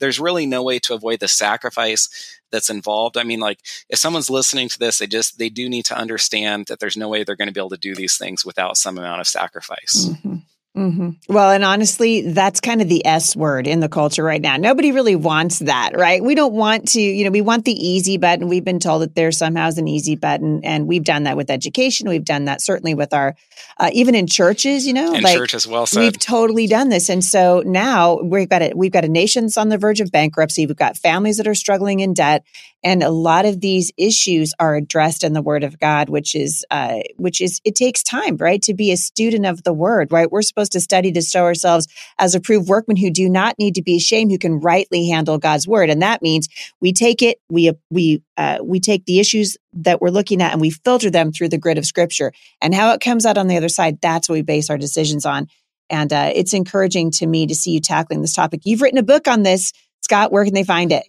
There's 0.00 0.18
really 0.18 0.46
no 0.46 0.64
way 0.64 0.80
to 0.80 0.94
avoid 0.94 1.20
the 1.20 1.28
sacrifice 1.28 2.35
that's 2.50 2.70
involved 2.70 3.16
i 3.16 3.22
mean 3.22 3.40
like 3.40 3.60
if 3.88 3.98
someone's 3.98 4.30
listening 4.30 4.68
to 4.68 4.78
this 4.78 4.98
they 4.98 5.06
just 5.06 5.38
they 5.38 5.48
do 5.48 5.68
need 5.68 5.84
to 5.84 5.96
understand 5.96 6.66
that 6.66 6.80
there's 6.80 6.96
no 6.96 7.08
way 7.08 7.24
they're 7.24 7.36
going 7.36 7.48
to 7.48 7.54
be 7.54 7.60
able 7.60 7.70
to 7.70 7.76
do 7.76 7.94
these 7.94 8.16
things 8.16 8.44
without 8.44 8.76
some 8.76 8.98
amount 8.98 9.20
of 9.20 9.26
sacrifice 9.26 10.08
mm-hmm. 10.08 10.36
Mm-hmm. 10.76 11.32
Well, 11.32 11.52
and 11.52 11.64
honestly, 11.64 12.20
that's 12.32 12.60
kind 12.60 12.82
of 12.82 12.88
the 12.90 13.06
S 13.06 13.34
word 13.34 13.66
in 13.66 13.80
the 13.80 13.88
culture 13.88 14.22
right 14.22 14.42
now. 14.42 14.58
Nobody 14.58 14.92
really 14.92 15.16
wants 15.16 15.60
that, 15.60 15.96
right? 15.96 16.22
We 16.22 16.34
don't 16.34 16.52
want 16.52 16.88
to, 16.88 17.00
you 17.00 17.24
know, 17.24 17.30
we 17.30 17.40
want 17.40 17.64
the 17.64 17.72
easy 17.72 18.18
button. 18.18 18.48
We've 18.48 18.62
been 18.64 18.78
told 18.78 19.00
that 19.00 19.14
there 19.14 19.32
somehow 19.32 19.68
is 19.68 19.78
an 19.78 19.88
easy 19.88 20.16
button, 20.16 20.60
and 20.64 20.86
we've 20.86 21.02
done 21.02 21.22
that 21.22 21.34
with 21.34 21.48
education. 21.48 22.10
We've 22.10 22.24
done 22.24 22.44
that 22.44 22.60
certainly 22.60 22.92
with 22.92 23.14
our, 23.14 23.36
uh, 23.78 23.88
even 23.94 24.14
in 24.14 24.26
churches, 24.26 24.86
you 24.86 24.92
know, 24.92 25.14
in 25.14 25.22
like, 25.22 25.38
church 25.38 25.54
as 25.54 25.66
well. 25.66 25.86
Said. 25.86 26.00
We've 26.00 26.18
totally 26.18 26.66
done 26.66 26.90
this, 26.90 27.08
and 27.08 27.24
so 27.24 27.62
now 27.64 28.20
we've 28.20 28.48
got 28.48 28.60
it. 28.60 28.76
We've 28.76 28.92
got 28.92 29.06
a 29.06 29.08
nation 29.08 29.44
that's 29.44 29.56
on 29.56 29.70
the 29.70 29.78
verge 29.78 30.02
of 30.02 30.12
bankruptcy. 30.12 30.66
We've 30.66 30.76
got 30.76 30.98
families 30.98 31.38
that 31.38 31.48
are 31.48 31.54
struggling 31.54 32.00
in 32.00 32.12
debt, 32.12 32.44
and 32.84 33.02
a 33.02 33.10
lot 33.10 33.46
of 33.46 33.62
these 33.62 33.92
issues 33.96 34.52
are 34.60 34.76
addressed 34.76 35.24
in 35.24 35.32
the 35.32 35.42
Word 35.42 35.64
of 35.64 35.80
God, 35.80 36.10
which 36.10 36.34
is, 36.34 36.66
uh, 36.70 36.98
which 37.16 37.40
is, 37.40 37.62
it 37.64 37.74
takes 37.74 38.02
time, 38.02 38.36
right, 38.36 38.60
to 38.60 38.74
be 38.74 38.92
a 38.92 38.96
student 38.98 39.46
of 39.46 39.62
the 39.62 39.72
Word, 39.72 40.12
right? 40.12 40.30
We're 40.30 40.42
supposed 40.42 40.65
supposed 40.66 40.72
to 40.72 40.80
study 40.80 41.12
to 41.12 41.22
show 41.22 41.44
ourselves 41.44 41.86
as 42.18 42.34
approved 42.34 42.68
workmen 42.68 42.96
who 42.96 43.10
do 43.10 43.28
not 43.28 43.58
need 43.58 43.74
to 43.74 43.82
be 43.82 43.96
ashamed, 43.96 44.30
who 44.30 44.38
can 44.38 44.60
rightly 44.60 45.08
handle 45.08 45.38
God's 45.38 45.66
word. 45.66 45.90
And 45.90 46.02
that 46.02 46.22
means 46.22 46.48
we 46.80 46.92
take 46.92 47.22
it, 47.22 47.38
we, 47.48 47.72
we, 47.90 48.22
uh, 48.36 48.58
we 48.62 48.80
take 48.80 49.04
the 49.06 49.20
issues 49.20 49.56
that 49.72 50.00
we're 50.00 50.10
looking 50.10 50.42
at 50.42 50.52
and 50.52 50.60
we 50.60 50.70
filter 50.70 51.10
them 51.10 51.32
through 51.32 51.48
the 51.48 51.58
grid 51.58 51.78
of 51.78 51.86
scripture 51.86 52.32
and 52.60 52.74
how 52.74 52.92
it 52.92 53.00
comes 53.00 53.26
out 53.26 53.38
on 53.38 53.46
the 53.46 53.56
other 53.56 53.68
side. 53.68 54.00
That's 54.00 54.28
what 54.28 54.34
we 54.34 54.42
base 54.42 54.70
our 54.70 54.78
decisions 54.78 55.24
on. 55.24 55.48
And 55.88 56.12
uh, 56.12 56.32
it's 56.34 56.52
encouraging 56.52 57.12
to 57.12 57.26
me 57.26 57.46
to 57.46 57.54
see 57.54 57.70
you 57.70 57.80
tackling 57.80 58.20
this 58.20 58.34
topic. 58.34 58.62
You've 58.64 58.82
written 58.82 58.98
a 58.98 59.04
book 59.04 59.28
on 59.28 59.42
this. 59.42 59.72
Scott, 60.00 60.32
where 60.32 60.44
can 60.44 60.54
they 60.54 60.64
find 60.64 60.92
it? 60.92 61.04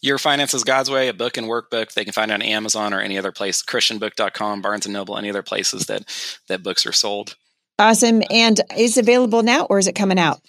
Your 0.00 0.18
Finances 0.18 0.64
God's 0.64 0.90
Way, 0.90 1.08
a 1.08 1.14
book 1.14 1.36
and 1.36 1.46
workbook. 1.46 1.92
They 1.92 2.04
can 2.04 2.12
find 2.12 2.32
it 2.32 2.34
on 2.34 2.42
Amazon 2.42 2.92
or 2.92 3.00
any 3.00 3.16
other 3.16 3.30
place, 3.30 3.62
christianbook.com, 3.62 4.60
Barnes 4.60 4.86
and 4.86 4.92
Noble, 4.92 5.16
any 5.16 5.30
other 5.30 5.42
places 5.42 5.86
that 5.86 6.04
that 6.48 6.64
books 6.64 6.84
are 6.84 6.92
sold. 6.92 7.36
Awesome. 7.78 8.22
And 8.30 8.60
is 8.76 8.96
available 8.96 9.42
now 9.42 9.66
or 9.66 9.78
is 9.78 9.86
it 9.86 9.94
coming 9.94 10.18
out? 10.18 10.40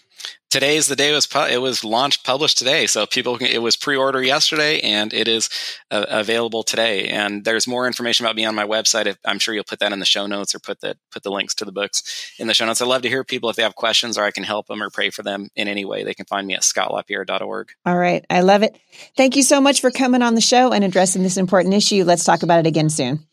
Today 0.49 0.77
is 0.77 0.87
the 0.87 0.95
day 0.95 1.11
it 1.11 1.15
was 1.15 1.27
pu- 1.27 1.45
it 1.45 1.61
was 1.61 1.83
launched 1.83 2.25
published 2.25 2.57
today. 2.57 2.87
So 2.87 3.05
people 3.05 3.37
can, 3.37 3.47
it 3.47 3.61
was 3.61 3.75
pre-order 3.75 4.21
yesterday 4.21 4.79
and 4.79 5.13
it 5.13 5.27
is 5.27 5.47
uh, 5.91 6.05
available 6.09 6.63
today. 6.63 7.07
And 7.07 7.45
there's 7.45 7.67
more 7.67 7.85
information 7.85 8.25
about 8.25 8.35
me 8.35 8.45
on 8.45 8.55
my 8.55 8.65
website. 8.65 9.15
I'm 9.23 9.37
sure 9.37 9.53
you'll 9.53 9.63
put 9.63 9.77
that 9.79 9.93
in 9.93 9.99
the 9.99 10.07
show 10.07 10.25
notes 10.25 10.55
or 10.55 10.59
put 10.59 10.81
the 10.81 10.97
put 11.11 11.21
the 11.21 11.29
links 11.29 11.53
to 11.55 11.65
the 11.65 11.71
books 11.71 12.33
in 12.39 12.47
the 12.47 12.55
show 12.55 12.65
notes. 12.65 12.81
I'd 12.81 12.87
love 12.87 13.03
to 13.03 13.09
hear 13.09 13.23
people 13.23 13.51
if 13.51 13.57
they 13.57 13.63
have 13.63 13.75
questions 13.75 14.17
or 14.17 14.23
i 14.23 14.31
can 14.31 14.43
help 14.43 14.65
them 14.65 14.81
or 14.81 14.89
pray 14.89 15.11
for 15.11 15.21
them 15.21 15.49
in 15.55 15.67
any 15.67 15.85
way. 15.85 16.03
They 16.03 16.15
can 16.15 16.25
find 16.25 16.47
me 16.47 16.55
at 16.55 16.61
scottlapierre.org 16.61 17.69
all 17.85 17.97
right. 17.97 18.25
I 18.29 18.41
love 18.41 18.63
it. 18.63 18.75
Thank 19.15 19.35
you 19.35 19.43
so 19.43 19.61
much 19.61 19.81
for 19.81 19.91
coming 19.91 20.23
on 20.23 20.33
the 20.33 20.41
show 20.41 20.71
and 20.71 20.83
addressing 20.83 21.21
this 21.21 21.37
important 21.37 21.75
issue. 21.75 22.03
Let's 22.03 22.23
talk 22.23 22.41
about 22.41 22.59
it 22.59 22.67
again 22.67 22.89
soon 22.89 23.28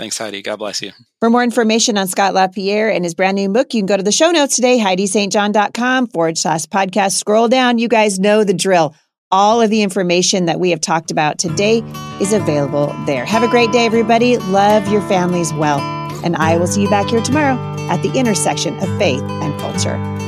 Thanks, 0.00 0.16
Heidi. 0.16 0.40
God 0.40 0.56
bless 0.56 0.80
you. 0.80 0.92
For 1.18 1.28
more 1.28 1.44
information 1.44 1.98
on 1.98 2.08
Scott 2.08 2.32
LaPierre 2.32 2.90
and 2.90 3.04
his 3.04 3.14
brand 3.14 3.34
new 3.34 3.50
book, 3.50 3.74
you 3.74 3.80
can 3.80 3.86
go 3.86 3.98
to 3.98 4.02
the 4.02 4.10
show 4.10 4.30
notes 4.30 4.56
today, 4.56 4.78
HeidiSt.John.com 4.78 6.06
forward 6.06 6.38
slash 6.38 6.64
podcast. 6.64 7.18
Scroll 7.18 7.48
down. 7.48 7.76
You 7.76 7.86
guys 7.86 8.18
know 8.18 8.42
the 8.42 8.54
drill. 8.54 8.94
All 9.30 9.60
of 9.60 9.68
the 9.68 9.82
information 9.82 10.46
that 10.46 10.58
we 10.58 10.70
have 10.70 10.80
talked 10.80 11.10
about 11.10 11.38
today 11.38 11.82
is 12.18 12.32
available 12.32 12.94
there. 13.04 13.26
Have 13.26 13.42
a 13.42 13.48
great 13.48 13.72
day, 13.72 13.84
everybody. 13.84 14.38
Love 14.38 14.88
your 14.88 15.02
families 15.02 15.52
well. 15.52 15.80
And 16.24 16.34
I 16.34 16.56
will 16.56 16.66
see 16.66 16.80
you 16.80 16.88
back 16.88 17.10
here 17.10 17.20
tomorrow 17.20 17.58
at 17.90 18.02
the 18.02 18.18
intersection 18.18 18.78
of 18.78 18.98
faith 18.98 19.20
and 19.20 19.60
culture. 19.60 20.19